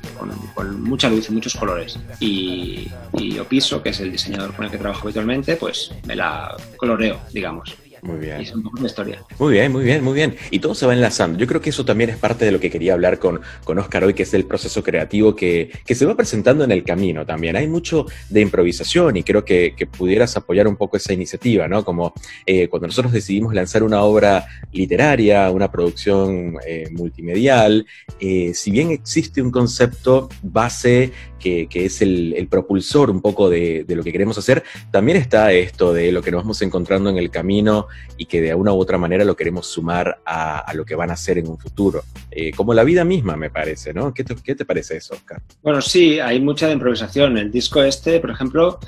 con, 0.54 0.82
mucha 0.82 1.08
luz 1.08 1.28
y 1.28 1.32
muchos 1.32 1.54
colores. 1.54 1.98
Y, 2.20 2.88
y 3.14 3.38
Opiso, 3.38 3.82
que 3.82 3.88
es 3.88 4.00
el 4.00 4.12
diseñador 4.12 4.54
con 4.54 4.66
el 4.66 4.70
que 4.70 4.78
trabajo 4.78 5.02
habitualmente, 5.02 5.56
pues 5.56 5.90
me 6.06 6.14
la 6.14 6.56
coloreo, 6.76 7.18
digamos. 7.32 7.76
Muy 8.04 8.18
bien. 8.18 8.40
es 8.42 8.52
un 8.52 8.62
poco 8.62 8.78
una 8.78 8.86
historia. 8.86 9.24
Muy 9.38 9.54
bien, 9.54 9.72
muy 9.72 9.82
bien, 9.82 10.04
muy 10.04 10.12
bien. 10.12 10.36
Y 10.50 10.58
todo 10.58 10.74
se 10.74 10.84
va 10.84 10.92
enlazando. 10.92 11.38
Yo 11.38 11.46
creo 11.46 11.62
que 11.62 11.70
eso 11.70 11.86
también 11.86 12.10
es 12.10 12.18
parte 12.18 12.44
de 12.44 12.52
lo 12.52 12.60
que 12.60 12.70
quería 12.70 12.92
hablar 12.92 13.18
con, 13.18 13.40
con 13.64 13.78
Oscar 13.78 14.04
hoy, 14.04 14.12
que 14.12 14.24
es 14.24 14.34
el 14.34 14.44
proceso 14.44 14.82
creativo 14.82 15.34
que, 15.34 15.70
que 15.86 15.94
se 15.94 16.04
va 16.04 16.14
presentando 16.14 16.64
en 16.64 16.70
el 16.70 16.84
camino 16.84 17.24
también. 17.24 17.56
Hay 17.56 17.66
mucho 17.66 18.04
de 18.28 18.42
improvisación 18.42 19.16
y 19.16 19.22
creo 19.22 19.42
que, 19.44 19.74
que 19.74 19.86
pudieras 19.86 20.36
apoyar 20.36 20.68
un 20.68 20.76
poco 20.76 20.98
esa 20.98 21.14
iniciativa, 21.14 21.66
¿no? 21.66 21.82
Como 21.82 22.12
eh, 22.44 22.68
cuando 22.68 22.88
nosotros 22.88 23.12
decidimos 23.12 23.54
lanzar 23.54 23.82
una 23.82 24.02
obra 24.02 24.44
literaria, 24.70 25.50
una 25.50 25.70
producción 25.70 26.56
eh, 26.66 26.88
multimedial, 26.92 27.86
eh, 28.20 28.52
si 28.52 28.70
bien 28.70 28.90
existe 28.90 29.40
un 29.40 29.50
concepto 29.50 30.28
base 30.42 31.10
que, 31.38 31.66
que 31.68 31.86
es 31.86 32.02
el, 32.02 32.34
el, 32.36 32.48
propulsor 32.48 33.10
un 33.10 33.20
poco 33.20 33.50
de, 33.50 33.84
de 33.84 33.96
lo 33.96 34.02
que 34.02 34.12
queremos 34.12 34.36
hacer, 34.38 34.62
también 34.90 35.18
está 35.18 35.52
esto 35.52 35.92
de 35.92 36.12
lo 36.12 36.22
que 36.22 36.30
nos 36.30 36.42
vamos 36.42 36.62
encontrando 36.62 37.10
en 37.10 37.18
el 37.18 37.30
camino 37.30 37.86
y 38.16 38.26
que 38.26 38.40
de 38.40 38.54
una 38.54 38.72
u 38.72 38.78
otra 38.78 38.98
manera 38.98 39.24
lo 39.24 39.36
queremos 39.36 39.66
sumar 39.66 40.20
a, 40.24 40.72
lo 40.74 40.84
que 40.84 40.94
van 40.94 41.10
a 41.10 41.14
hacer 41.14 41.38
en 41.38 41.48
un 41.48 41.58
futuro. 41.58 42.02
Eh, 42.30 42.52
como 42.52 42.74
la 42.74 42.84
vida 42.84 43.04
misma, 43.04 43.36
me 43.36 43.50
parece, 43.50 43.92
¿no? 43.92 44.12
¿Qué 44.12 44.24
te, 44.24 44.34
¿Qué 44.36 44.54
te, 44.54 44.64
parece 44.64 44.96
eso, 44.96 45.14
Oscar? 45.14 45.42
Bueno, 45.62 45.80
sí, 45.80 46.20
hay 46.20 46.40
mucha 46.40 46.70
improvisación. 46.70 47.38
El 47.38 47.50
disco 47.50 47.82
este, 47.82 48.20
por 48.20 48.30
ejemplo, 48.30 48.78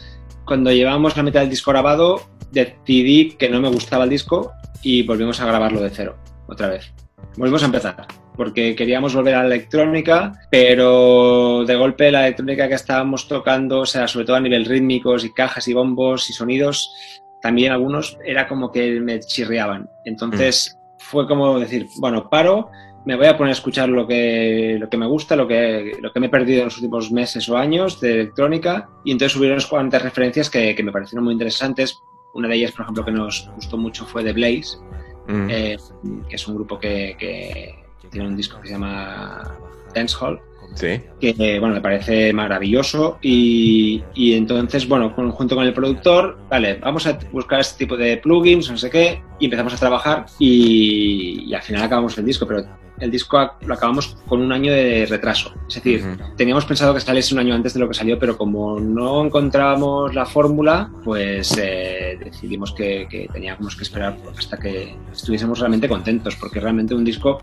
cuando 0.45 0.73
llevábamos 0.73 1.17
la 1.17 1.23
mitad 1.23 1.41
del 1.41 1.51
disco 1.51 1.71
grabado, 1.71 2.23
decidí 2.53 3.33
que 3.33 3.49
no 3.49 3.61
me 3.61 3.69
gustaba 3.69 4.05
el 4.05 4.11
disco 4.11 4.53
y 4.83 5.03
volvimos 5.03 5.41
a 5.41 5.47
grabarlo 5.47 5.81
de 5.81 5.91
cero, 5.91 6.17
otra 6.47 6.69
vez. 6.69 6.93
Volvimos 7.37 7.63
a 7.63 7.67
empezar 7.67 8.07
porque 8.37 8.77
queríamos 8.77 9.15
volver 9.15 9.35
a 9.35 9.41
la 9.41 9.55
electrónica, 9.55 10.33
pero 10.51 11.65
de 11.65 11.75
golpe 11.75 12.11
la 12.11 12.27
electrónica 12.27 12.69
que 12.69 12.75
estábamos 12.75 13.27
tocando, 13.29 13.81
o 13.81 13.87
sea, 13.87 14.07
sobre 14.07 14.27
todo 14.27 14.37
a 14.37 14.41
nivel 14.41 14.67
rítmicos 14.67 15.25
y 15.25 15.33
cajas 15.33 15.67
y 15.69 15.75
bombos 15.75 16.29
y 16.31 16.33
sonidos, 16.35 16.91
también 17.43 17.73
algunos 17.73 18.19
era 18.25 18.47
como 18.49 18.73
que 18.73 19.01
me 19.01 19.21
chirriaban. 19.21 19.89
Entonces 20.05 20.77
mm. 20.77 20.97
fue 20.99 21.27
como 21.27 21.59
decir, 21.59 21.87
bueno, 21.99 22.29
paro, 22.29 22.71
me 23.05 23.17
voy 23.17 23.27
a 23.27 23.37
poner 23.37 23.51
a 23.51 23.53
escuchar 23.53 23.89
lo 23.89 24.07
que, 24.07 24.77
lo 24.81 24.89
que 24.89 24.97
me 24.97 25.07
gusta, 25.07 25.37
lo 25.37 25.47
que, 25.47 25.93
lo 26.01 26.13
que 26.13 26.21
me 26.21 26.27
he 26.27 26.31
perdido 26.31 26.61
en 26.61 26.65
los 26.67 26.77
últimos 26.77 27.13
meses 27.13 27.49
o 27.49 27.57
años 27.57 28.01
de 28.01 28.13
electrónica 28.13 28.89
y 29.05 29.13
entonces 29.13 29.37
hubieron 29.37 29.57
unas 29.57 29.67
cuantas 29.67 30.03
referencias 30.03 30.51
que, 30.51 30.75
que 30.75 30.83
me 30.83 30.91
parecieron 30.91 31.25
muy 31.25 31.33
interesantes 31.33 31.99
Una 32.35 32.49
de 32.49 32.57
ellas, 32.57 32.73
por 32.73 32.83
ejemplo, 32.83 33.05
que 33.05 33.13
nos 33.13 33.49
gustó 33.55 33.77
mucho 33.77 34.05
fue 34.05 34.25
The 34.25 34.33
Blaze, 34.33 34.77
Mm. 35.29 35.51
eh, 35.51 35.77
que 36.29 36.37
es 36.37 36.47
un 36.47 36.55
grupo 36.55 36.79
que, 36.79 37.17
que 37.19 38.09
tiene 38.09 38.29
un 38.29 38.37
disco 38.37 38.61
que 38.61 38.69
se 38.69 38.75
llama 38.75 39.43
Dance 39.95 40.17
Hall, 40.21 40.41
sí. 40.77 41.01
que 41.21 41.59
bueno, 41.59 41.75
me 41.75 41.81
parece 41.81 42.33
maravilloso 42.33 43.19
y, 43.21 44.03
y 44.15 44.35
entonces, 44.35 44.87
bueno, 44.87 45.15
con- 45.15 45.33
junto 45.33 45.57
con 45.57 45.67
el 45.67 45.73
productor, 45.75 46.39
vale, 46.49 46.75
vamos 46.75 47.07
a 47.07 47.19
buscar 47.33 47.61
este 47.61 47.79
tipo 47.85 47.97
de 47.97 48.17
plugins, 48.19 48.71
no 48.71 48.77
sé 48.77 48.89
qué, 48.91 49.21
y 49.41 49.47
empezamos 49.47 49.75
a 49.75 49.79
trabajar 49.79 50.27
y 50.39 51.53
al 51.53 51.63
final 51.63 51.83
acabamos 51.83 52.17
el 52.19 52.25
disco, 52.25 52.47
pero 52.47 52.65
el 53.01 53.11
disco 53.11 53.53
lo 53.61 53.75
acabamos 53.75 54.17
con 54.27 54.41
un 54.41 54.53
año 54.53 54.73
de 54.73 55.07
retraso. 55.07 55.53
Es 55.69 55.75
decir, 55.77 56.03
Ujú. 56.05 56.37
teníamos 56.37 56.65
pensado 56.65 56.95
que 56.95 57.01
saliese 57.01 57.35
un 57.35 57.41
año 57.41 57.55
antes 57.55 57.75
de 57.75 57.81
lo 57.81 57.89
que 57.89 57.95
salió, 57.95 58.19
pero 58.19 58.37
como 58.39 58.81
no 58.81 59.25
encontrábamos 59.25 60.15
la 60.15 60.27
fórmula, 60.27 60.91
pues 61.05 61.57
eh, 61.61 62.19
decidimos 62.23 62.73
que, 62.73 63.07
que 63.11 63.29
teníamos 63.33 63.77
que 63.77 63.83
esperar 63.85 64.17
hasta 64.39 64.57
que 64.59 64.95
estuviésemos 65.13 65.59
realmente 65.59 65.89
contentos, 65.89 66.37
porque 66.37 66.61
realmente 66.61 66.95
un 66.95 67.05
disco 67.05 67.39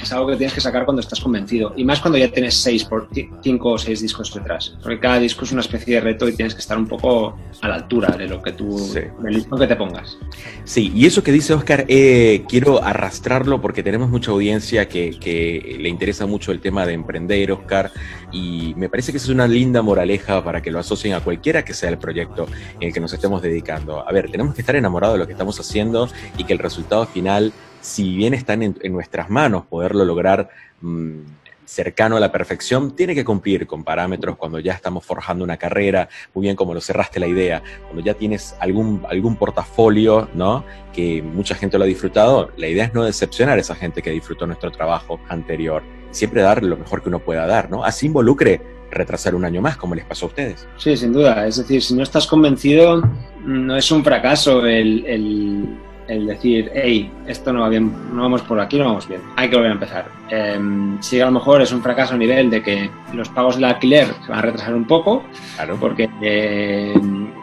es 0.00 0.12
algo 0.12 0.28
que 0.28 0.36
tienes 0.36 0.54
que 0.54 0.60
sacar 0.60 0.84
cuando 0.84 1.00
estás 1.00 1.20
convencido, 1.20 1.72
y 1.76 1.84
más 1.84 2.00
cuando 2.00 2.18
ya 2.18 2.30
tienes 2.30 2.54
seis 2.54 2.84
por 2.84 3.08
ci- 3.10 3.28
cinco 3.42 3.70
o 3.72 3.78
seis 3.78 4.00
discos 4.00 4.32
detrás, 4.34 4.76
porque 4.82 4.98
cada 4.98 5.18
disco 5.18 5.44
es 5.44 5.52
una 5.52 5.60
especie 5.60 5.94
de 5.96 6.00
reto 6.00 6.28
y 6.28 6.34
tienes 6.34 6.54
que 6.54 6.60
estar 6.60 6.76
un 6.78 6.86
poco 6.86 7.36
a 7.60 7.68
la 7.68 7.74
altura 7.76 8.16
de 8.16 8.26
lo 8.28 8.42
que 8.42 8.52
tú, 8.52 8.78
Sí. 8.78 9.00
del 9.22 9.34
disco 9.34 9.56
que 9.56 9.66
te 9.66 9.76
pongas. 9.76 10.16
Sí, 10.64 10.92
y 10.94 11.06
eso 11.06 11.22
que 11.22 11.32
dice 11.32 11.54
Oscar, 11.54 11.84
eh, 11.88 12.44
quiero 12.48 12.82
arrastrarlo 12.82 13.60
porque 13.60 13.82
tenemos 13.82 14.08
mucha 14.10 14.30
audiencia 14.30 14.88
que, 14.88 14.93
que 14.94 15.76
le 15.80 15.88
interesa 15.88 16.26
mucho 16.26 16.52
el 16.52 16.60
tema 16.60 16.86
de 16.86 16.92
emprender, 16.92 17.52
Oscar, 17.52 17.90
y 18.32 18.74
me 18.76 18.88
parece 18.88 19.12
que 19.12 19.18
esa 19.18 19.26
es 19.26 19.30
una 19.30 19.48
linda 19.48 19.82
moraleja 19.82 20.42
para 20.44 20.62
que 20.62 20.70
lo 20.70 20.78
asocien 20.78 21.14
a 21.14 21.20
cualquiera 21.20 21.64
que 21.64 21.74
sea 21.74 21.90
el 21.90 21.98
proyecto 21.98 22.46
en 22.80 22.88
el 22.88 22.94
que 22.94 23.00
nos 23.00 23.12
estemos 23.12 23.42
dedicando. 23.42 24.06
A 24.06 24.12
ver, 24.12 24.30
tenemos 24.30 24.54
que 24.54 24.62
estar 24.62 24.76
enamorados 24.76 25.14
de 25.14 25.18
lo 25.20 25.26
que 25.26 25.32
estamos 25.32 25.58
haciendo 25.58 26.08
y 26.38 26.44
que 26.44 26.52
el 26.52 26.58
resultado 26.58 27.06
final, 27.06 27.52
si 27.80 28.14
bien 28.14 28.34
están 28.34 28.62
en, 28.62 28.76
en 28.82 28.92
nuestras 28.92 29.28
manos 29.30 29.66
poderlo 29.66 30.04
lograr 30.04 30.48
mm, 30.80 31.20
cercano 31.66 32.16
a 32.16 32.20
la 32.20 32.30
perfección, 32.32 32.94
tiene 32.94 33.14
que 33.14 33.24
cumplir 33.24 33.66
con 33.66 33.84
parámetros 33.84 34.36
cuando 34.36 34.58
ya 34.58 34.72
estamos 34.72 35.04
forjando 35.04 35.44
una 35.44 35.56
carrera, 35.56 36.08
muy 36.34 36.42
bien 36.44 36.56
como 36.56 36.74
lo 36.74 36.80
cerraste 36.80 37.18
la 37.20 37.26
idea, 37.26 37.62
cuando 37.84 38.02
ya 38.02 38.14
tienes 38.14 38.54
algún, 38.60 39.02
algún 39.08 39.36
portafolio, 39.36 40.28
¿no? 40.34 40.64
Que 40.92 41.22
mucha 41.22 41.54
gente 41.54 41.78
lo 41.78 41.84
ha 41.84 41.86
disfrutado, 41.86 42.50
la 42.56 42.68
idea 42.68 42.84
es 42.84 42.94
no 42.94 43.04
decepcionar 43.04 43.58
a 43.58 43.60
esa 43.60 43.74
gente 43.74 44.02
que 44.02 44.10
disfrutó 44.10 44.46
nuestro 44.46 44.70
trabajo 44.70 45.20
anterior, 45.28 45.82
siempre 46.10 46.42
dar 46.42 46.62
lo 46.62 46.76
mejor 46.76 47.02
que 47.02 47.08
uno 47.08 47.18
pueda 47.18 47.46
dar, 47.46 47.70
¿no? 47.70 47.84
Así 47.84 48.06
involucre 48.06 48.60
retrasar 48.90 49.34
un 49.34 49.44
año 49.44 49.60
más, 49.60 49.76
como 49.76 49.94
les 49.96 50.04
pasó 50.04 50.26
a 50.26 50.28
ustedes. 50.28 50.68
Sí, 50.76 50.96
sin 50.96 51.12
duda. 51.12 51.46
Es 51.48 51.56
decir, 51.56 51.82
si 51.82 51.94
no 51.94 52.02
estás 52.04 52.28
convencido, 52.28 53.02
no 53.44 53.76
es 53.76 53.90
un 53.90 54.04
fracaso 54.04 54.64
el, 54.66 55.04
el- 55.06 55.76
el 56.08 56.26
decir, 56.26 56.70
hey, 56.74 57.10
esto 57.26 57.52
no 57.52 57.60
va 57.60 57.68
bien, 57.68 57.92
no 58.14 58.22
vamos 58.22 58.42
por 58.42 58.60
aquí, 58.60 58.78
no 58.78 58.86
vamos 58.86 59.08
bien. 59.08 59.20
Hay 59.36 59.48
que 59.48 59.56
volver 59.56 59.70
a 59.70 59.74
empezar. 59.74 60.08
Em, 60.30 61.00
sí, 61.00 61.20
a 61.20 61.26
lo 61.26 61.32
mejor 61.32 61.62
es 61.62 61.72
un 61.72 61.82
fracaso 61.82 62.14
a 62.14 62.16
nivel 62.16 62.50
de 62.50 62.62
que 62.62 62.90
los 63.12 63.28
pagos 63.28 63.56
del 63.56 63.64
alquiler 63.64 64.06
se 64.24 64.28
van 64.28 64.38
a 64.38 64.42
retrasar 64.42 64.74
un 64.74 64.86
poco, 64.86 65.24
Claro, 65.56 65.76
porque 65.80 66.08
eh, 66.20 66.94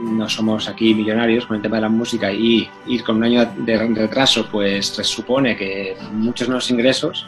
no 0.02 0.30
somos 0.30 0.68
aquí 0.68 0.94
millonarios 0.94 1.46
con 1.46 1.58
el 1.58 1.62
tema 1.62 1.78
de 1.78 1.84
la 1.84 1.90
música 1.90 2.32
y 2.32 2.70
ir 2.88 3.04
con 3.04 3.18
un 3.18 3.24
año 3.24 3.46
de 3.46 3.78
retraso, 3.78 4.48
pues 4.52 4.88
se 4.88 5.04
supone 5.04 5.56
que 5.56 5.96
muchos 6.12 6.48
nuevos 6.48 6.70
ingresos 6.70 7.28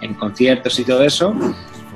en 0.00 0.14
conciertos 0.14 0.78
y 0.78 0.84
todo 0.84 1.02
eso, 1.04 1.34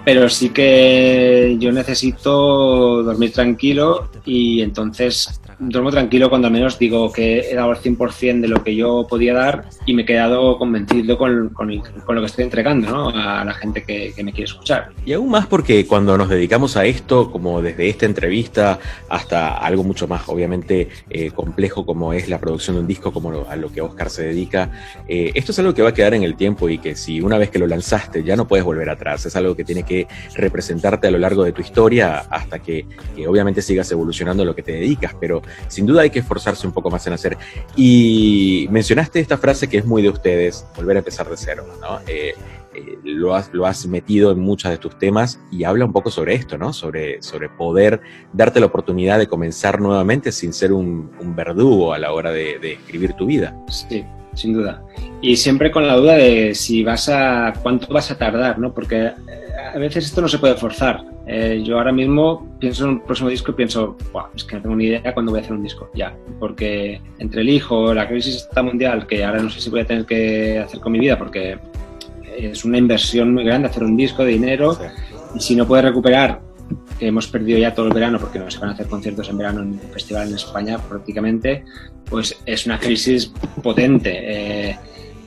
pero 0.06 0.28
sí 0.28 0.50
que 0.50 1.56
yo 1.58 1.72
necesito 1.72 3.02
dormir 3.02 3.32
tranquilo 3.32 4.08
y 4.24 4.62
entonces 4.62 5.40
duermo 5.58 5.90
tranquilo 5.90 6.28
cuando 6.28 6.46
al 6.48 6.52
menos 6.52 6.78
digo 6.78 7.10
que 7.10 7.40
he 7.40 7.54
dado 7.54 7.72
el 7.72 7.78
100% 7.78 8.40
de 8.42 8.46
lo 8.48 8.62
que 8.62 8.76
yo 8.76 9.06
podía 9.08 9.34
dar 9.34 9.64
y 9.86 9.94
me 9.94 10.02
he 10.02 10.04
quedado 10.04 10.58
convencido 10.58 11.18
con, 11.18 11.48
con 11.48 11.66
con 12.04 12.14
lo 12.14 12.20
que 12.20 12.26
estoy 12.28 12.44
entregando 12.44 12.88
¿no? 12.90 13.08
a 13.08 13.44
la 13.44 13.54
gente 13.54 13.82
que, 13.82 14.12
que 14.14 14.22
me 14.22 14.32
quiere 14.32 14.44
escuchar. 14.44 14.90
Y 15.04 15.12
aún 15.14 15.28
más 15.30 15.46
porque 15.46 15.86
cuando 15.86 16.16
nos 16.16 16.28
dedicamos 16.28 16.76
a 16.76 16.84
esto, 16.84 17.32
como 17.32 17.60
desde 17.60 17.88
esta 17.88 18.06
entrevista 18.06 18.78
hasta 19.08 19.56
algo 19.58 19.82
mucho 19.82 20.06
más 20.06 20.28
obviamente 20.28 20.88
eh, 21.10 21.30
complejo 21.32 21.84
como 21.84 22.12
es 22.12 22.28
la 22.28 22.38
producción 22.38 22.76
de 22.76 22.82
un 22.82 22.86
disco, 22.86 23.12
como 23.12 23.32
lo- 23.32 23.48
a 23.50 23.56
lo 23.56 23.72
que 23.72 23.80
Oscar 23.80 24.08
se 24.10 24.22
dedica, 24.24 24.70
eh, 25.08 25.32
esto 25.34 25.50
es 25.50 25.58
algo 25.58 25.74
que 25.74 25.82
va 25.82 25.88
a 25.88 25.94
quedar 25.94 26.14
en 26.14 26.22
el 26.22 26.36
tiempo 26.36 26.68
y 26.68 26.78
que 26.78 26.94
si 26.94 27.20
una 27.20 27.38
vez 27.38 27.50
que 27.50 27.58
lo 27.58 27.66
lanzaste 27.66 28.22
ya 28.22 28.36
no 28.36 28.46
puedes 28.46 28.64
volver 28.64 28.88
atrás, 28.88 29.26
es 29.26 29.34
algo 29.34 29.56
que 29.56 29.64
tiene 29.64 29.82
que 29.82 29.95
representarte 30.34 31.06
a 31.06 31.10
lo 31.10 31.18
largo 31.18 31.44
de 31.44 31.52
tu 31.52 31.62
historia 31.62 32.24
hasta 32.30 32.58
que, 32.58 32.86
obviamente 33.26 33.62
sigas 33.62 33.90
evolucionando 33.92 34.44
lo 34.44 34.54
que 34.54 34.62
te 34.62 34.72
dedicas, 34.72 35.14
pero 35.20 35.42
sin 35.68 35.86
duda 35.86 36.02
hay 36.02 36.10
que 36.10 36.18
esforzarse 36.18 36.66
un 36.66 36.72
poco 36.72 36.90
más 36.90 37.06
en 37.06 37.12
hacer. 37.12 37.38
Y 37.76 38.68
mencionaste 38.70 39.20
esta 39.20 39.38
frase 39.38 39.68
que 39.68 39.78
es 39.78 39.86
muy 39.86 40.02
de 40.02 40.10
ustedes, 40.10 40.66
volver 40.76 40.96
a 40.96 40.98
empezar 41.00 41.28
de 41.28 41.36
cero, 41.36 41.64
¿no? 41.80 42.00
Eh, 42.06 42.34
eh, 42.74 42.98
lo, 43.04 43.34
has, 43.34 43.52
lo 43.54 43.66
has 43.66 43.86
metido 43.86 44.30
en 44.32 44.38
muchos 44.38 44.70
de 44.70 44.78
tus 44.78 44.98
temas 44.98 45.40
y 45.50 45.64
habla 45.64 45.84
un 45.84 45.92
poco 45.92 46.10
sobre 46.10 46.34
esto, 46.34 46.58
¿no? 46.58 46.72
Sobre, 46.72 47.22
sobre 47.22 47.48
poder 47.48 48.00
darte 48.32 48.60
la 48.60 48.66
oportunidad 48.66 49.18
de 49.18 49.26
comenzar 49.26 49.80
nuevamente 49.80 50.30
sin 50.30 50.52
ser 50.52 50.72
un, 50.72 51.10
un 51.18 51.34
verdugo 51.34 51.94
a 51.94 51.98
la 51.98 52.12
hora 52.12 52.32
de, 52.32 52.58
de 52.58 52.74
escribir 52.74 53.14
tu 53.14 53.26
vida. 53.26 53.56
Sí, 53.68 54.04
sin 54.36 54.52
duda. 54.52 54.82
Y 55.20 55.36
siempre 55.36 55.70
con 55.70 55.86
la 55.86 55.96
duda 55.96 56.14
de 56.14 56.54
si 56.54 56.84
vas 56.84 57.08
a, 57.08 57.52
cuánto 57.62 57.92
vas 57.92 58.10
a 58.10 58.18
tardar, 58.18 58.58
¿no? 58.58 58.72
Porque 58.72 59.06
eh, 59.06 59.12
a 59.74 59.78
veces 59.78 60.06
esto 60.06 60.20
no 60.20 60.28
se 60.28 60.38
puede 60.38 60.54
forzar. 60.54 61.02
Eh, 61.26 61.62
yo 61.64 61.78
ahora 61.78 61.90
mismo 61.90 62.56
pienso 62.60 62.84
en 62.84 62.90
un 62.90 63.00
próximo 63.00 63.28
disco 63.28 63.50
y 63.50 63.54
pienso, 63.54 63.96
"Buah, 64.12 64.26
es 64.36 64.44
que 64.44 64.56
no 64.56 64.62
tengo 64.62 64.76
ni 64.76 64.84
idea 64.84 65.12
cuándo 65.12 65.32
voy 65.32 65.40
a 65.40 65.42
hacer 65.42 65.56
un 65.56 65.62
disco, 65.62 65.90
ya. 65.94 66.14
Porque 66.38 67.00
entre 67.18 67.40
el 67.40 67.48
hijo, 67.48 67.92
la 67.92 68.06
crisis 68.06 68.36
esta 68.36 68.62
mundial, 68.62 69.06
que 69.06 69.24
ahora 69.24 69.42
no 69.42 69.50
sé 69.50 69.60
si 69.60 69.70
voy 69.70 69.80
a 69.80 69.86
tener 69.86 70.04
que 70.04 70.60
hacer 70.60 70.78
con 70.78 70.92
mi 70.92 71.00
vida, 71.00 71.18
porque 71.18 71.58
es 72.36 72.64
una 72.64 72.78
inversión 72.78 73.34
muy 73.34 73.44
grande 73.44 73.68
hacer 73.68 73.82
un 73.82 73.96
disco 73.96 74.22
de 74.24 74.32
dinero, 74.32 74.78
y 75.34 75.40
si 75.40 75.56
no 75.56 75.66
puedes 75.66 75.84
recuperar, 75.84 76.40
hemos 77.00 77.26
perdido 77.26 77.58
ya 77.58 77.74
todo 77.74 77.86
el 77.86 77.92
verano 77.92 78.18
porque 78.18 78.38
no 78.38 78.50
se 78.50 78.58
van 78.58 78.70
a 78.70 78.72
hacer 78.72 78.86
conciertos 78.86 79.28
en 79.28 79.38
verano 79.38 79.62
en 79.62 79.68
un 79.68 79.80
festival 79.92 80.28
en 80.28 80.34
España 80.34 80.78
prácticamente, 80.78 81.64
pues 82.08 82.36
es 82.46 82.66
una 82.66 82.78
crisis 82.78 83.32
potente. 83.62 84.12
Eh, 84.14 84.78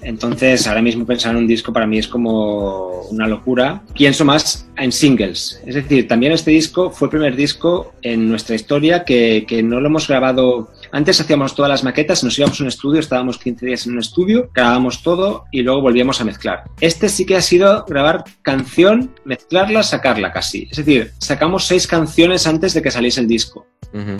entonces, 0.01 0.65
ahora 0.67 0.81
mismo 0.81 1.05
pensar 1.05 1.31
en 1.31 1.39
un 1.39 1.47
disco 1.47 1.73
para 1.73 1.85
mí 1.85 1.97
es 1.97 2.07
como 2.07 3.01
una 3.09 3.27
locura. 3.27 3.83
Pienso 3.93 4.23
más 4.23 4.67
en 4.77 4.91
singles. 4.91 5.61
Es 5.65 5.75
decir, 5.75 6.07
también 6.07 6.31
este 6.31 6.51
disco 6.51 6.89
fue 6.89 7.07
el 7.07 7.09
primer 7.11 7.35
disco 7.35 7.93
en 8.01 8.29
nuestra 8.29 8.55
historia 8.55 9.03
que, 9.03 9.45
que 9.47 9.61
no 9.61 9.79
lo 9.81 9.87
hemos 9.87 10.07
grabado. 10.07 10.71
Antes 10.91 11.21
hacíamos 11.21 11.53
todas 11.55 11.69
las 11.69 11.83
maquetas, 11.83 12.23
nos 12.23 12.37
íbamos 12.39 12.59
a 12.59 12.63
un 12.63 12.67
estudio, 12.67 12.99
estábamos 12.99 13.37
15 13.37 13.65
días 13.65 13.85
en 13.85 13.93
un 13.93 13.99
estudio, 13.99 14.49
grabábamos 14.53 15.03
todo 15.03 15.45
y 15.51 15.61
luego 15.61 15.81
volvíamos 15.81 16.19
a 16.19 16.23
mezclar. 16.25 16.63
Este 16.81 17.09
sí 17.09 17.25
que 17.25 17.35
ha 17.35 17.41
sido 17.41 17.85
grabar 17.87 18.23
canción, 18.41 19.13
mezclarla, 19.23 19.83
sacarla 19.83 20.31
casi. 20.31 20.67
Es 20.71 20.77
decir, 20.77 21.11
sacamos 21.19 21.65
seis 21.65 21.85
canciones 21.85 22.47
antes 22.47 22.73
de 22.73 22.81
que 22.81 22.91
saliese 22.91 23.21
el 23.21 23.27
disco, 23.27 23.67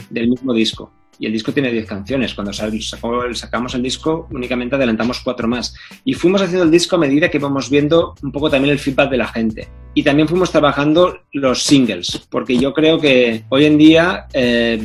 del 0.09 0.29
mismo 0.29 0.53
disco. 0.53 0.93
Y 1.21 1.25
el 1.25 1.33
disco 1.33 1.51
tiene 1.51 1.69
10 1.69 1.85
canciones. 1.85 2.33
Cuando 2.33 2.53
sacamos 2.53 3.75
el 3.75 3.83
disco, 3.83 4.27
únicamente 4.31 4.75
adelantamos 4.75 5.19
cuatro 5.19 5.49
más. 5.49 5.75
Y 6.05 6.13
fuimos 6.13 6.41
haciendo 6.41 6.63
el 6.63 6.71
disco 6.71 6.95
a 6.95 6.99
medida 6.99 7.29
que 7.29 7.37
íbamos 7.37 7.69
viendo 7.69 8.15
un 8.23 8.31
poco 8.31 8.49
también 8.49 8.71
el 8.71 8.79
feedback 8.79 9.09
de 9.09 9.17
la 9.17 9.27
gente. 9.27 9.67
Y 9.95 10.03
también 10.03 10.27
fuimos 10.27 10.51
trabajando 10.51 11.19
los 11.33 11.63
singles, 11.63 12.21
porque 12.29 12.57
yo 12.57 12.73
creo 12.73 12.99
que 12.99 13.43
hoy 13.49 13.65
en 13.65 13.77
día 13.77 14.27
eh, 14.33 14.79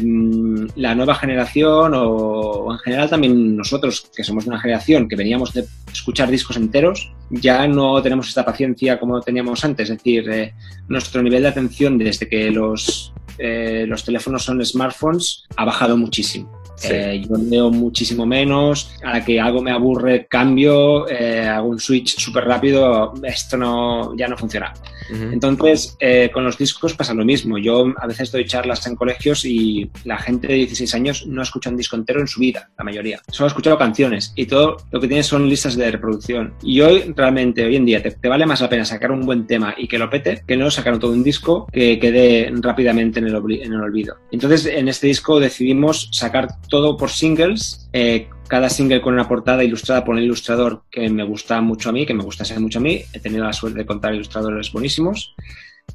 la 0.77 0.95
nueva 0.95 1.15
generación 1.15 1.93
o, 1.95 2.73
en 2.73 2.79
general 2.79 3.11
también 3.11 3.57
nosotros, 3.57 4.11
que 4.17 4.25
somos 4.25 4.47
una 4.47 4.59
generación 4.59 5.09
que 5.09 5.17
veníamos 5.17 5.53
de 5.53 5.67
escuchar 5.93 6.31
discos 6.31 6.57
enteros, 6.57 7.13
ya 7.31 7.69
no 7.69 8.01
tenemos 8.03 8.29
esta 8.29 8.45
paciencia 8.45 8.99
como 8.99 9.21
teníamos 9.21 9.65
antes. 9.65 9.91
Es 9.91 9.99
decir, 9.99 10.29
eh, 10.31 10.55
nuestro 10.89 11.23
nivel 11.23 11.43
de 11.43 11.49
atención 11.49 11.99
desde 11.99 12.29
que 12.29 12.51
los, 12.51 13.13
eh, 13.39 13.85
los 13.87 14.05
teléfonos 14.05 14.43
son 14.43 14.65
smartphones 14.65 15.45
ha 15.57 15.65
bajado 15.65 15.97
muchísimo. 15.97 16.64
Sí. 16.77 16.89
Eh, 16.91 17.25
yo 17.29 17.37
leo 17.37 17.71
muchísimo 17.71 18.27
menos, 18.27 18.93
a 19.03 19.13
la 19.13 19.25
que 19.25 19.41
algo 19.41 19.63
me 19.63 19.71
aburre 19.71 20.27
cambio, 20.27 21.09
eh, 21.09 21.47
hago 21.47 21.69
un 21.69 21.79
switch 21.79 22.19
súper 22.19 22.45
rápido, 22.45 23.15
esto 23.23 23.57
no, 23.57 24.17
ya 24.17 24.29
no 24.29 24.37
funciona. 24.37 24.73
Ujú. 25.11 25.25
Entonces, 25.33 25.97
eh, 26.01 26.31
con 26.33 26.45
los 26.45 26.57
discos 26.57 26.95
pasa 26.95 27.15
lo 27.15 27.25
mismo. 27.25 27.59
Yo 27.59 27.93
a 27.97 28.07
veces 28.07 28.33
doy 28.33 28.45
charlas 28.47 28.87
en 28.87 28.97
colegios 28.97 29.45
y 29.45 29.91
la 30.05 30.19
gente 30.19 30.49
de 30.49 30.55
16 30.55 30.95
años 30.95 31.27
no 31.27 31.43
escucha 31.43 31.71
un 31.71 31.77
disco 31.77 31.97
entero 31.97 32.21
en 32.21 32.29
su 32.29 32.41
vida, 32.41 32.71
la 32.79 32.85
mayoría. 32.85 33.21
Solo 33.29 33.47
ha 33.47 33.49
escuchado 33.49 33.79
canciones 33.79 34.33
y 34.37 34.47
todo 34.47 34.77
lo 34.91 35.01
que 35.01 35.09
tiene 35.09 35.23
son 35.23 35.49
listas 35.49 35.77
de 35.77 35.91
reproducción. 35.91 36.55
Y 36.63 36.81
hoy, 36.81 37.13
realmente, 37.15 37.65
hoy 37.65 37.77
en 37.77 37.85
día, 37.85 38.03
te, 38.03 38.11
te 38.13 38.29
vale 38.29 38.47
más 38.47 38.61
la 38.61 38.69
pena 38.69 38.85
sacar 38.85 39.13
un 39.13 39.27
buen 39.27 39.47
tema 39.47 39.75
y 39.77 39.87
que 39.87 39.99
lo 39.99 40.11
pete 40.11 40.43
que 40.47 40.57
no 40.57 40.71
sacar 40.71 40.99
todo 40.99 41.13
un 41.13 41.23
disco 41.23 41.67
que 41.73 41.99
quede 41.99 42.53
rápidamente 42.61 43.21
en 43.21 43.27
el, 43.27 43.35
en 43.35 43.73
el 43.73 43.81
olvido. 43.81 44.17
Entonces, 44.31 44.67
en 44.67 44.89
este 44.89 45.07
disco 45.07 45.41
decidimos 45.41 46.09
sacar 46.13 46.49
todo 46.69 46.97
por 46.97 47.11
singles. 47.11 47.89
eh, 47.93 48.29
cada 48.49 48.69
single 48.69 49.01
con 49.01 49.15
una 49.15 49.27
portada 49.27 49.65
ilustrada 49.65 50.05
por 50.05 50.15
un 50.15 50.23
ilustrador 50.23 50.83
que 50.91 51.09
me 51.09 51.25
gusta 51.25 51.61
mucho 51.61 51.89
a 51.89 51.93
mí, 51.93 52.05
que 52.07 52.15
me 52.15 52.23
gustase 52.23 52.59
mucho 52.61 52.79
a 52.79 52.83
mí. 52.83 53.03
He 53.13 53.21
tenido 53.21 53.45
la 53.45 53.53
suerte 53.53 53.79
de 53.79 53.87
contar 53.87 54.15
ilustradores 54.15 54.71
buenísimos. 54.71 55.35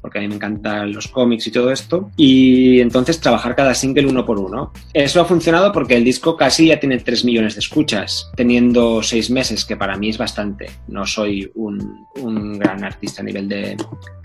Porque 0.00 0.18
a 0.18 0.22
mí 0.22 0.28
me 0.28 0.36
encantan 0.36 0.92
los 0.92 1.08
cómics 1.08 1.46
y 1.46 1.50
todo 1.50 1.70
esto, 1.70 2.10
y 2.16 2.80
entonces 2.80 3.20
trabajar 3.20 3.54
cada 3.54 3.74
single 3.74 4.06
uno 4.06 4.24
por 4.24 4.38
uno. 4.38 4.72
Eso 4.92 5.20
ha 5.20 5.24
funcionado 5.24 5.72
porque 5.72 5.96
el 5.96 6.04
disco 6.04 6.36
casi 6.36 6.68
ya 6.68 6.80
tiene 6.80 6.98
3 6.98 7.24
millones 7.24 7.54
de 7.54 7.60
escuchas, 7.60 8.30
teniendo 8.36 9.02
6 9.02 9.30
meses, 9.30 9.64
que 9.64 9.76
para 9.76 9.96
mí 9.96 10.08
es 10.08 10.18
bastante. 10.18 10.70
No 10.88 11.06
soy 11.06 11.50
un, 11.54 12.06
un 12.16 12.58
gran 12.58 12.84
artista 12.84 13.22
a 13.22 13.24
nivel 13.24 13.48
de 13.48 13.76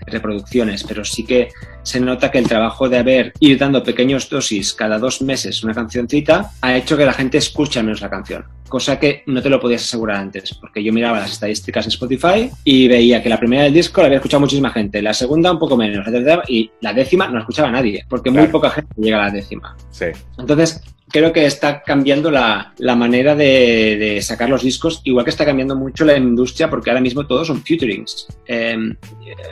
reproducciones, 0.06 0.84
pero 0.84 1.04
sí 1.04 1.24
que 1.24 1.48
se 1.82 2.00
nota 2.00 2.30
que 2.30 2.38
el 2.38 2.48
trabajo 2.48 2.88
de 2.88 2.98
haber 2.98 3.32
ido 3.40 3.58
dando 3.58 3.82
pequeños 3.82 4.28
dosis 4.28 4.72
cada 4.72 4.98
dos 4.98 5.22
meses 5.22 5.62
una 5.62 5.74
cancioncita 5.74 6.52
ha 6.60 6.76
hecho 6.76 6.96
que 6.96 7.06
la 7.06 7.12
gente 7.12 7.38
escuche 7.38 7.82
menos 7.82 8.00
la 8.00 8.10
canción 8.10 8.44
cosa 8.68 8.98
que 8.98 9.22
no 9.26 9.42
te 9.42 9.50
lo 9.50 9.60
podías 9.60 9.82
asegurar 9.82 10.16
antes, 10.16 10.54
porque 10.54 10.82
yo 10.82 10.92
miraba 10.92 11.20
las 11.20 11.32
estadísticas 11.32 11.86
en 11.86 11.90
Spotify 11.90 12.50
y 12.64 12.88
veía 12.88 13.22
que 13.22 13.28
la 13.28 13.38
primera 13.38 13.64
del 13.64 13.72
disco 13.72 14.00
la 14.00 14.06
había 14.06 14.18
escuchado 14.18 14.40
muchísima 14.40 14.70
gente, 14.70 15.02
la 15.02 15.14
segunda 15.14 15.52
un 15.52 15.58
poco 15.58 15.76
menos, 15.76 16.06
y 16.48 16.70
la 16.80 16.92
décima 16.92 17.26
no 17.28 17.34
la 17.34 17.40
escuchaba 17.40 17.70
nadie, 17.70 18.04
porque 18.08 18.30
muy 18.30 18.46
poca 18.48 18.70
gente 18.70 18.94
llega 18.96 19.18
a 19.18 19.26
la 19.26 19.30
décima. 19.30 19.76
Sí. 19.90 20.06
Entonces, 20.38 20.82
creo 21.08 21.32
que 21.32 21.46
está 21.46 21.82
cambiando 21.82 22.30
la, 22.30 22.74
la 22.78 22.96
manera 22.96 23.34
de, 23.34 23.96
de, 23.98 24.22
sacar 24.22 24.48
los 24.48 24.62
discos, 24.62 25.00
igual 25.04 25.24
que 25.24 25.30
está 25.30 25.44
cambiando 25.44 25.76
mucho 25.76 26.04
la 26.04 26.16
industria, 26.16 26.68
porque 26.68 26.90
ahora 26.90 27.00
mismo 27.00 27.26
todos 27.26 27.46
son 27.46 27.62
futurings. 27.62 28.26
Eh, 28.46 28.76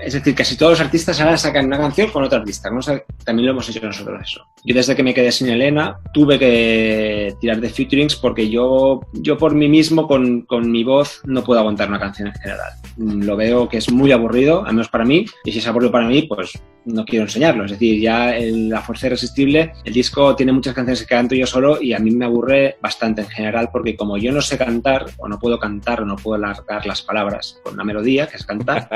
es 0.05 0.13
decir, 0.13 0.35
casi 0.35 0.57
todos 0.57 0.73
los 0.73 0.81
artistas 0.81 1.21
ahora 1.21 1.37
sacan 1.37 1.67
una 1.67 1.79
canción 1.79 2.11
con 2.11 2.25
otro 2.25 2.39
artista. 2.39 2.71
¿no? 2.71 2.81
también 3.25 3.47
lo 3.47 3.53
hemos 3.53 3.69
hecho 3.69 3.85
nosotros 3.85 4.21
eso. 4.23 4.45
Yo 4.65 4.75
desde 4.75 4.97
que 4.97 5.03
me 5.03 5.15
quedé 5.15 5.31
sin 5.33 5.49
Elena 5.49 5.99
tuve 6.13 6.39
que 6.39 7.35
tirar 7.41 7.61
de 7.61 7.69
futurings 7.69 8.17
porque 8.17 8.49
yo, 8.49 9.01
yo 9.13 9.39
por 9.39 9.55
mí 9.55 9.69
mismo, 9.69 10.07
con, 10.07 10.43
con 10.43 10.71
mi 10.71 10.85
voz, 10.85 11.21
no 11.25 11.45
puedo 11.45 11.61
aguantar 11.61 11.89
una 11.89 12.01
canción 12.01 12.29
en 12.29 12.35
general. 12.35 12.73
Lo 12.97 13.37
veo 13.37 13.69
que 13.69 13.79
es 13.79 13.91
muy 13.91 14.13
aburrido, 14.13 14.65
al 14.65 14.75
menos 14.75 14.89
para 14.89 15.05
mí, 15.05 15.25
y 15.45 15.53
si 15.53 15.59
es 15.59 15.67
aburrido 15.67 15.93
para 15.93 16.07
mí, 16.07 16.23
pues 16.23 16.53
no 16.85 17.05
quiero 17.05 17.25
enseñarlo. 17.25 17.65
Es 17.65 17.73
decir, 17.73 18.01
ya 18.01 18.37
el, 18.37 18.69
la 18.69 18.81
fuerza 18.81 19.07
irresistible, 19.07 19.73
el 19.85 19.93
disco 19.93 20.35
tiene 20.37 20.53
muchas 20.53 20.75
canciones 20.75 21.01
que 21.01 21.07
canto 21.07 21.35
yo 21.35 21.44
solo 21.47 21.81
y 21.81 21.93
a 21.93 21.99
mí 21.99 22.11
me 22.11 22.25
aburre 22.25 22.77
bastante 22.81 23.23
en 23.23 23.29
general 23.29 23.69
porque 23.73 23.97
como 23.97 24.17
yo 24.17 24.33
no 24.33 24.41
sé 24.41 24.59
cantar 24.59 25.07
o 25.19 25.29
no 25.29 25.39
puedo 25.39 25.59
cantar 25.59 26.03
o 26.03 26.05
no 26.05 26.17
puedo 26.17 26.37
alargar 26.37 26.87
las 26.87 27.03
palabras 27.03 27.61
con 27.63 27.75
una 27.75 27.85
melodía, 27.85 28.27
que 28.27 28.37
es 28.37 28.45
cantar, 28.45 28.89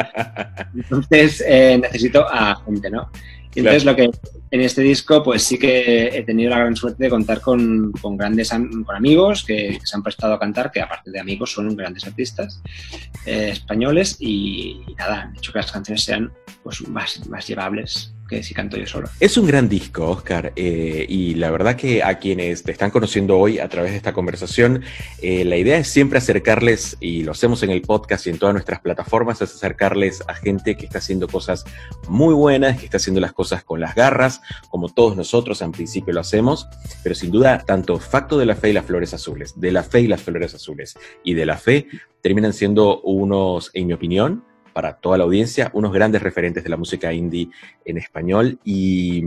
entonces 0.74 1.42
eh, 1.46 1.78
necesito 1.80 2.26
a 2.28 2.56
gente, 2.64 2.90
¿no? 2.90 3.10
Y 3.54 3.60
entonces 3.60 3.84
lo 3.84 3.96
que 3.96 4.10
en 4.50 4.60
este 4.60 4.82
disco 4.82 5.22
pues 5.22 5.42
sí 5.42 5.58
que 5.58 6.08
he 6.08 6.22
tenido 6.22 6.50
la 6.50 6.58
gran 6.58 6.76
suerte 6.76 7.04
de 7.04 7.10
contar 7.10 7.40
con, 7.40 7.92
con 7.92 8.16
grandes 8.16 8.50
con 8.50 8.94
amigos 8.94 9.44
que, 9.44 9.78
que, 9.80 9.86
se 9.86 9.96
han 9.96 10.02
prestado 10.02 10.34
a 10.34 10.38
cantar, 10.38 10.70
que 10.70 10.80
aparte 10.80 11.10
de 11.10 11.18
amigos 11.18 11.52
son 11.52 11.74
grandes 11.74 12.06
artistas 12.06 12.62
eh, 13.26 13.50
españoles 13.52 14.16
y, 14.20 14.82
y, 14.86 14.94
nada, 14.94 15.22
han 15.22 15.36
hecho 15.36 15.52
que 15.52 15.58
las 15.58 15.72
canciones 15.72 16.04
sean 16.04 16.30
pues 16.62 16.86
más, 16.86 17.26
más 17.28 17.46
llevables 17.46 18.14
que 18.28 18.42
si 18.42 18.54
canto 18.54 18.76
yo 18.76 18.86
solo. 18.86 19.08
Es 19.18 19.36
un 19.36 19.46
gran 19.46 19.68
disco, 19.68 20.08
Oscar, 20.08 20.52
eh, 20.54 21.06
y 21.08 21.34
la 21.34 21.50
verdad 21.50 21.76
que 21.76 22.02
a 22.02 22.18
quienes 22.18 22.62
te 22.62 22.72
están 22.72 22.90
conociendo 22.90 23.38
hoy 23.38 23.58
a 23.58 23.68
través 23.68 23.92
de 23.92 23.96
esta 23.96 24.12
conversación, 24.12 24.82
eh, 25.22 25.44
la 25.44 25.56
idea 25.56 25.78
es 25.78 25.88
siempre 25.88 26.18
acercarles, 26.18 26.96
y 27.00 27.22
lo 27.22 27.32
hacemos 27.32 27.62
en 27.62 27.70
el 27.70 27.82
podcast 27.82 28.26
y 28.26 28.30
en 28.30 28.38
todas 28.38 28.54
nuestras 28.54 28.80
plataformas, 28.80 29.40
es 29.40 29.54
acercarles 29.54 30.22
a 30.28 30.34
gente 30.34 30.76
que 30.76 30.86
está 30.86 30.98
haciendo 30.98 31.26
cosas 31.26 31.64
muy 32.08 32.34
buenas, 32.34 32.78
que 32.78 32.84
está 32.84 32.98
haciendo 32.98 33.20
las 33.20 33.32
cosas 33.32 33.64
con 33.64 33.80
las 33.80 33.94
garras, 33.94 34.42
como 34.68 34.88
todos 34.88 35.16
nosotros 35.16 35.62
en 35.62 35.72
principio 35.72 36.12
lo 36.12 36.20
hacemos, 36.20 36.68
pero 37.02 37.14
sin 37.14 37.30
duda, 37.30 37.64
tanto 37.64 37.98
Facto 37.98 38.38
de 38.38 38.46
la 38.46 38.54
Fe 38.54 38.70
y 38.70 38.72
las 38.74 38.84
Flores 38.84 39.14
Azules, 39.14 39.58
de 39.58 39.72
la 39.72 39.82
Fe 39.82 40.02
y 40.02 40.06
las 40.06 40.22
Flores 40.22 40.54
Azules, 40.54 40.98
y 41.24 41.34
de 41.34 41.46
la 41.46 41.56
Fe, 41.56 41.88
terminan 42.20 42.52
siendo 42.52 43.00
unos, 43.00 43.70
en 43.74 43.86
mi 43.86 43.92
opinión, 43.94 44.44
para 44.72 44.94
toda 44.94 45.18
la 45.18 45.24
audiencia, 45.24 45.70
unos 45.74 45.92
grandes 45.92 46.22
referentes 46.22 46.64
de 46.64 46.70
la 46.70 46.76
música 46.76 47.12
indie 47.12 47.50
en 47.84 47.98
español 47.98 48.58
y 48.64 49.24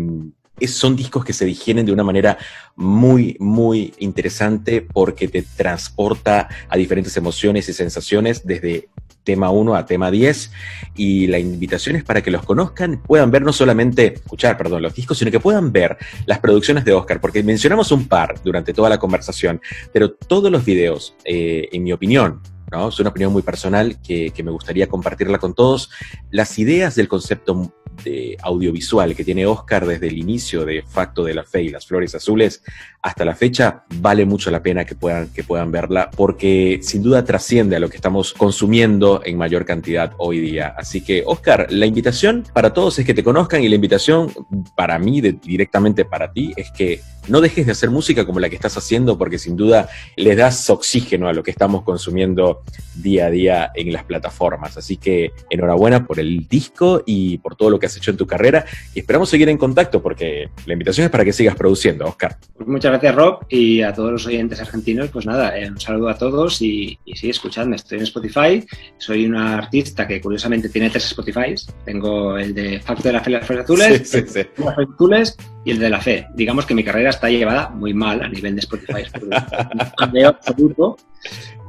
es, 0.59 0.71
son 0.71 0.95
discos 0.95 1.25
que 1.25 1.33
se 1.33 1.45
digieren 1.45 1.85
de 1.85 1.91
una 1.91 2.03
manera 2.03 2.37
muy, 2.75 3.35
muy 3.39 3.93
interesante 3.99 4.81
porque 4.81 5.27
te 5.27 5.41
transporta 5.41 6.47
a 6.69 6.77
diferentes 6.77 7.15
emociones 7.17 7.67
y 7.67 7.73
sensaciones 7.73 8.45
desde 8.45 8.89
tema 9.23 9.51
1 9.51 9.75
a 9.75 9.85
tema 9.85 10.09
10 10.09 10.51
y 10.95 11.27
la 11.27 11.39
invitación 11.39 11.95
es 11.95 12.03
para 12.03 12.21
que 12.21 12.31
los 12.31 12.43
conozcan, 12.43 13.01
puedan 13.01 13.31
ver 13.31 13.43
no 13.43 13.53
solamente, 13.53 14.13
escuchar, 14.15 14.57
perdón, 14.57 14.81
los 14.81 14.95
discos, 14.95 15.17
sino 15.17 15.31
que 15.31 15.39
puedan 15.39 15.71
ver 15.71 15.97
las 16.25 16.39
producciones 16.39 16.85
de 16.85 16.93
Oscar, 16.93 17.21
porque 17.21 17.43
mencionamos 17.43 17.91
un 17.91 18.07
par 18.07 18.41
durante 18.43 18.73
toda 18.73 18.89
la 18.89 18.97
conversación, 18.97 19.61
pero 19.93 20.11
todos 20.11 20.51
los 20.51 20.65
videos, 20.65 21.15
eh, 21.23 21.69
en 21.71 21.83
mi 21.83 21.93
opinión, 21.93 22.41
Es 22.71 22.99
una 22.99 23.09
opinión 23.09 23.33
muy 23.33 23.41
personal 23.41 24.01
que, 24.01 24.31
que, 24.31 24.43
me 24.43 24.51
gustaría 24.51 24.87
compartirla 24.87 25.39
con 25.39 25.53
todos. 25.53 25.89
Las 26.29 26.57
ideas 26.57 26.95
del 26.95 27.09
concepto 27.09 27.73
de 28.03 28.37
audiovisual 28.41 29.13
que 29.13 29.25
tiene 29.25 29.45
Oscar 29.45 29.85
desde 29.85 30.07
el 30.07 30.17
inicio 30.17 30.63
de 30.65 30.81
Facto 30.81 31.23
de 31.23 31.33
la 31.33 31.43
Fe 31.43 31.63
y 31.63 31.69
las 31.69 31.85
Flores 31.85 32.15
Azules 32.15 32.63
hasta 33.01 33.25
la 33.25 33.35
fecha, 33.35 33.83
vale 33.95 34.25
mucho 34.25 34.51
la 34.51 34.61
pena 34.61 34.85
que 34.85 34.95
puedan, 34.95 35.29
que 35.29 35.43
puedan 35.43 35.71
verla 35.71 36.09
porque 36.15 36.79
sin 36.83 37.01
duda 37.01 37.23
trasciende 37.23 37.75
a 37.75 37.79
lo 37.79 37.89
que 37.89 37.95
estamos 37.95 38.33
consumiendo 38.33 39.21
en 39.25 39.37
mayor 39.37 39.65
cantidad 39.65 40.13
hoy 40.17 40.39
día. 40.39 40.73
Así 40.77 41.01
que, 41.01 41.23
Oscar, 41.25 41.67
la 41.69 41.85
invitación 41.85 42.43
para 42.53 42.73
todos 42.73 42.99
es 42.99 43.05
que 43.05 43.13
te 43.13 43.23
conozcan 43.23 43.63
y 43.63 43.69
la 43.69 43.75
invitación 43.75 44.31
para 44.75 44.99
mí, 44.99 45.21
directamente 45.21 46.05
para 46.05 46.31
ti, 46.31 46.53
es 46.55 46.71
que 46.71 47.01
no 47.27 47.41
dejes 47.41 47.65
de 47.65 47.71
hacer 47.71 47.89
música 47.89 48.25
como 48.25 48.39
la 48.39 48.49
que 48.49 48.55
estás 48.55 48.77
haciendo 48.77 49.17
porque 49.17 49.37
sin 49.37 49.55
duda 49.55 49.89
le 50.15 50.35
das 50.35 50.69
oxígeno 50.69 51.27
a 51.27 51.33
lo 51.33 51.43
que 51.43 51.51
estamos 51.51 51.83
consumiendo 51.83 52.63
día 52.95 53.27
a 53.27 53.29
día 53.29 53.71
en 53.75 53.93
las 53.93 54.03
plataformas. 54.03 54.77
Así 54.77 54.97
que 54.97 55.31
enhorabuena 55.49 56.05
por 56.05 56.19
el 56.19 56.47
disco 56.47 57.03
y 57.05 57.37
por 57.37 57.55
todo 57.55 57.69
lo 57.69 57.79
que 57.79 57.85
has 57.85 57.95
hecho 57.95 58.11
en 58.11 58.17
tu 58.17 58.25
carrera 58.25 58.65
y 58.93 58.99
esperamos 58.99 59.29
seguir 59.29 59.49
en 59.49 59.57
contacto 59.57 60.01
porque 60.01 60.49
la 60.65 60.73
invitación 60.73 61.05
es 61.05 61.11
para 61.11 61.23
que 61.23 61.33
sigas 61.33 61.55
produciendo, 61.55 62.05
Oscar. 62.05 62.37
Muchas 62.65 62.90
gracias, 62.91 63.15
Rob, 63.15 63.45
y 63.49 63.81
a 63.81 63.93
todos 63.93 64.11
los 64.11 64.25
oyentes 64.27 64.59
argentinos, 64.61 65.09
pues 65.09 65.25
nada, 65.25 65.57
eh, 65.57 65.69
un 65.69 65.79
saludo 65.79 66.09
a 66.09 66.17
todos 66.17 66.61
y, 66.61 66.97
y 67.05 67.15
sí, 67.15 67.29
escuchadme, 67.29 67.77
estoy 67.77 67.97
en 67.97 68.03
Spotify, 68.03 68.65
soy 68.97 69.25
una 69.25 69.55
artista 69.57 70.07
que 70.07 70.21
curiosamente 70.21 70.69
tiene 70.69 70.89
tres 70.89 71.05
Spotify, 71.05 71.55
tengo 71.85 72.37
el 72.37 72.53
de 72.53 72.79
Facto 72.79 73.03
de 73.03 73.13
la 73.13 73.21
Fe 73.21 73.31
y 73.31 73.33
las 73.33 73.45
Flores 73.45 73.63
Azules, 73.63 74.09
sí, 74.09 74.21
sí, 74.21 74.27
sí. 74.27 74.39
las 74.57 74.75
Flores 74.75 74.89
Azules 74.93 75.37
y 75.65 75.71
el 75.71 75.79
de 75.79 75.89
la 75.89 76.01
Fe. 76.01 76.27
Digamos 76.35 76.65
que 76.65 76.75
mi 76.75 76.83
carrera 76.83 77.09
está 77.09 77.29
llevada 77.29 77.69
muy 77.69 77.93
mal 77.93 78.21
a 78.21 78.27
nivel 78.27 78.55
de 78.55 78.59
Spotify, 78.59 79.03
absoluto, 80.25 80.97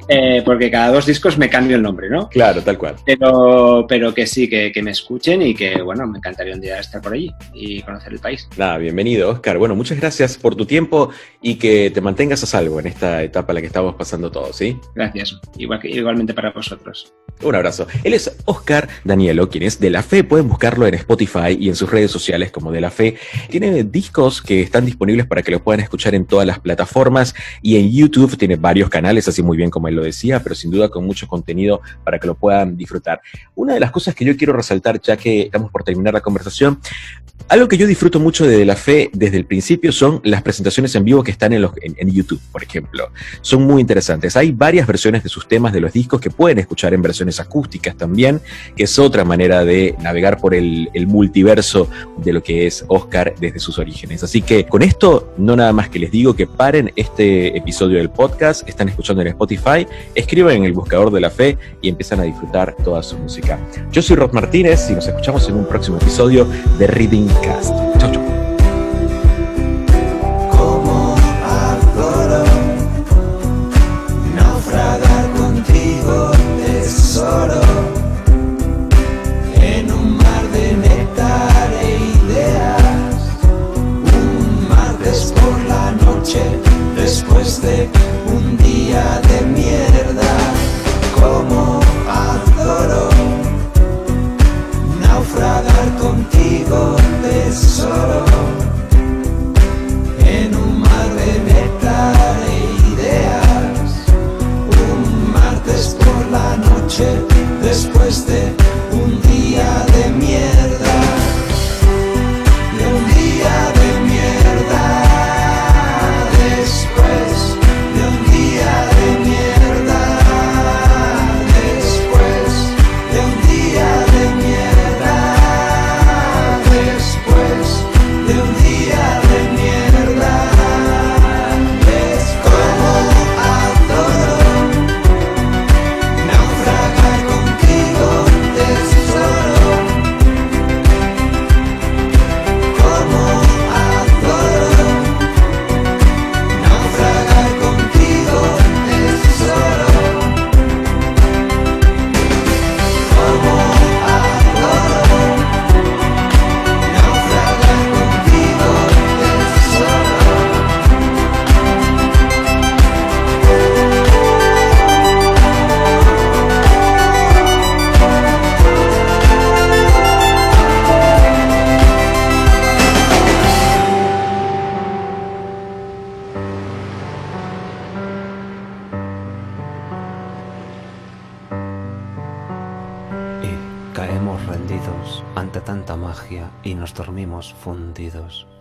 eh, 0.08 0.42
porque 0.44 0.70
cada 0.70 0.92
dos 0.92 1.06
discos 1.06 1.38
me 1.38 1.48
cambio 1.48 1.76
el 1.76 1.82
nombre, 1.82 2.08
¿no? 2.08 2.28
Claro, 2.28 2.62
tal 2.62 2.78
cual. 2.78 2.96
Pero, 3.04 3.86
pero 3.88 4.14
que 4.14 4.26
sí, 4.26 4.48
que, 4.48 4.72
que, 4.72 4.82
me 4.82 4.90
escuchen 4.90 5.42
y 5.42 5.54
que, 5.54 5.80
bueno, 5.82 6.06
me 6.06 6.18
encantaría 6.18 6.54
un 6.54 6.60
día 6.60 6.78
estar 6.78 7.00
por 7.00 7.12
allí 7.12 7.32
y 7.54 7.82
conocer 7.82 8.12
el 8.12 8.18
país. 8.18 8.48
Nada, 8.56 8.78
bienvenido, 8.78 9.30
Oscar. 9.30 9.58
Bueno, 9.58 9.74
muchas 9.74 9.98
gracias 9.98 10.36
por 10.36 10.56
tu 10.56 10.66
tiempo 10.66 11.10
y 11.40 11.56
que 11.56 11.90
te 11.90 12.00
mantengas 12.00 12.42
a 12.42 12.46
salvo 12.46 12.80
en 12.80 12.86
esta 12.86 13.22
etapa 13.22 13.52
en 13.52 13.54
la 13.56 13.60
que 13.60 13.66
estamos 13.66 13.94
pasando 13.94 14.30
todos, 14.30 14.56
¿sí? 14.56 14.76
Gracias. 14.94 15.40
Igual 15.56 15.80
igualmente 15.84 16.34
para 16.34 16.50
vosotros. 16.50 17.12
Un 17.42 17.54
abrazo. 17.54 17.86
Él 18.04 18.14
es 18.14 18.36
Oscar 18.44 18.88
Danielo, 19.04 19.48
quien 19.48 19.64
es 19.64 19.80
de 19.80 19.90
la 19.90 20.02
Fe. 20.02 20.22
Pueden 20.22 20.48
buscarlo 20.48 20.86
en 20.86 20.94
Spotify 20.94 21.56
y 21.58 21.68
en 21.68 21.74
sus 21.74 21.90
redes 21.90 22.10
sociales 22.10 22.52
como 22.52 22.70
de 22.70 22.80
la 22.80 22.90
Fe. 22.90 23.16
Tiene 23.48 23.82
discos 23.84 24.42
que 24.42 24.62
están 24.62 24.86
disponibles 24.86 25.26
para 25.26 25.42
que 25.42 25.50
lo 25.50 25.62
puedan 25.62 25.80
escuchar 25.80 26.14
en 26.14 26.24
todas 26.24 26.46
las 26.46 26.60
plataformas 26.60 27.34
y 27.60 27.76
en 27.76 27.90
YouTube 27.90 28.36
tiene 28.36 28.56
varios 28.56 28.88
canales, 28.90 29.26
así 29.26 29.42
muy 29.42 29.56
bien 29.56 29.70
como 29.70 29.88
él 29.88 29.96
lo 29.96 30.01
decía, 30.02 30.42
pero 30.42 30.54
sin 30.54 30.70
duda 30.70 30.88
con 30.88 31.04
mucho 31.04 31.26
contenido 31.26 31.80
para 32.04 32.18
que 32.18 32.26
lo 32.26 32.34
puedan 32.34 32.76
disfrutar. 32.76 33.20
Una 33.54 33.74
de 33.74 33.80
las 33.80 33.90
cosas 33.90 34.14
que 34.14 34.24
yo 34.24 34.36
quiero 34.36 34.52
resaltar, 34.52 35.00
ya 35.00 35.16
que 35.16 35.42
estamos 35.42 35.70
por 35.70 35.84
terminar 35.84 36.14
la 36.14 36.20
conversación, 36.20 36.78
algo 37.48 37.68
que 37.68 37.76
yo 37.76 37.86
disfruto 37.86 38.20
mucho 38.20 38.46
de, 38.46 38.64
la 38.64 38.76
fe 38.76 39.10
desde 39.12 39.36
el 39.36 39.44
principio 39.44 39.92
son 39.92 40.20
las 40.24 40.42
presentaciones 40.42 40.94
en 40.94 41.04
vivo 41.04 41.22
que 41.22 41.32
están 41.32 41.52
en, 41.52 41.62
los, 41.62 41.72
YouTube, 42.06 42.40
por 42.50 42.62
ejemplo. 42.62 43.10
Son 43.40 43.62
muy 43.62 43.80
interesantes. 43.80 44.36
Hay 44.36 44.52
varias 44.52 44.86
versiones 44.86 45.22
de 45.22 45.28
sus 45.28 45.48
temas 45.48 45.72
de 45.72 45.80
los 45.80 45.92
discos 45.92 46.20
que 46.20 46.30
pueden 46.30 46.58
escuchar 46.58 46.94
en 46.94 47.02
versiones 47.02 47.40
acústicas 47.40 47.96
también, 47.96 48.40
que 48.76 48.84
es 48.84 48.98
otra 48.98 49.24
manera 49.24 49.64
de 49.64 49.94
navegar 50.00 50.38
por 50.38 50.54
el, 50.54 50.88
el 50.94 51.06
multiverso 51.06 51.90
de 52.18 52.32
lo 52.32 52.42
que 52.42 52.66
es 52.66 52.84
Oscar 52.88 53.34
desde 53.38 53.58
sus 53.58 53.78
orígenes. 53.78 54.22
Así 54.22 54.42
que 54.42 54.64
con 54.66 54.82
esto, 54.82 55.34
no 55.36 55.56
nada 55.56 55.72
más 55.72 55.88
que 55.88 55.98
les 55.98 56.10
digo 56.10 56.34
que 56.34 56.46
paren 56.46 56.92
este 56.96 57.56
episodio 57.56 57.98
del 57.98 58.10
podcast, 58.10 58.66
están 58.68 58.88
escuchando 58.88 59.22
en 59.22 59.28
Spotify, 59.28 59.81
escriban 60.14 60.56
en 60.56 60.64
el 60.64 60.72
buscador 60.72 61.10
de 61.10 61.20
la 61.20 61.30
fe 61.30 61.58
y 61.80 61.88
empiezan 61.88 62.20
a 62.20 62.24
disfrutar 62.24 62.74
toda 62.84 63.02
su 63.02 63.16
música. 63.18 63.58
Yo 63.90 64.02
soy 64.02 64.16
Rod 64.16 64.32
Martínez 64.32 64.88
y 64.90 64.94
nos 64.94 65.06
escuchamos 65.06 65.48
en 65.48 65.56
un 65.56 65.66
próximo 65.66 65.96
episodio 65.98 66.46
de 66.78 66.86
Reading 66.86 67.28
Cast. 67.42 67.91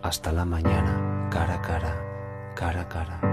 Hasta 0.02 0.32
la 0.32 0.44
mañana, 0.44 1.28
cara 1.30 1.54
a 1.54 1.62
cara, 1.62 2.54
cara 2.54 2.80
a 2.82 2.88
cara. 2.88 3.31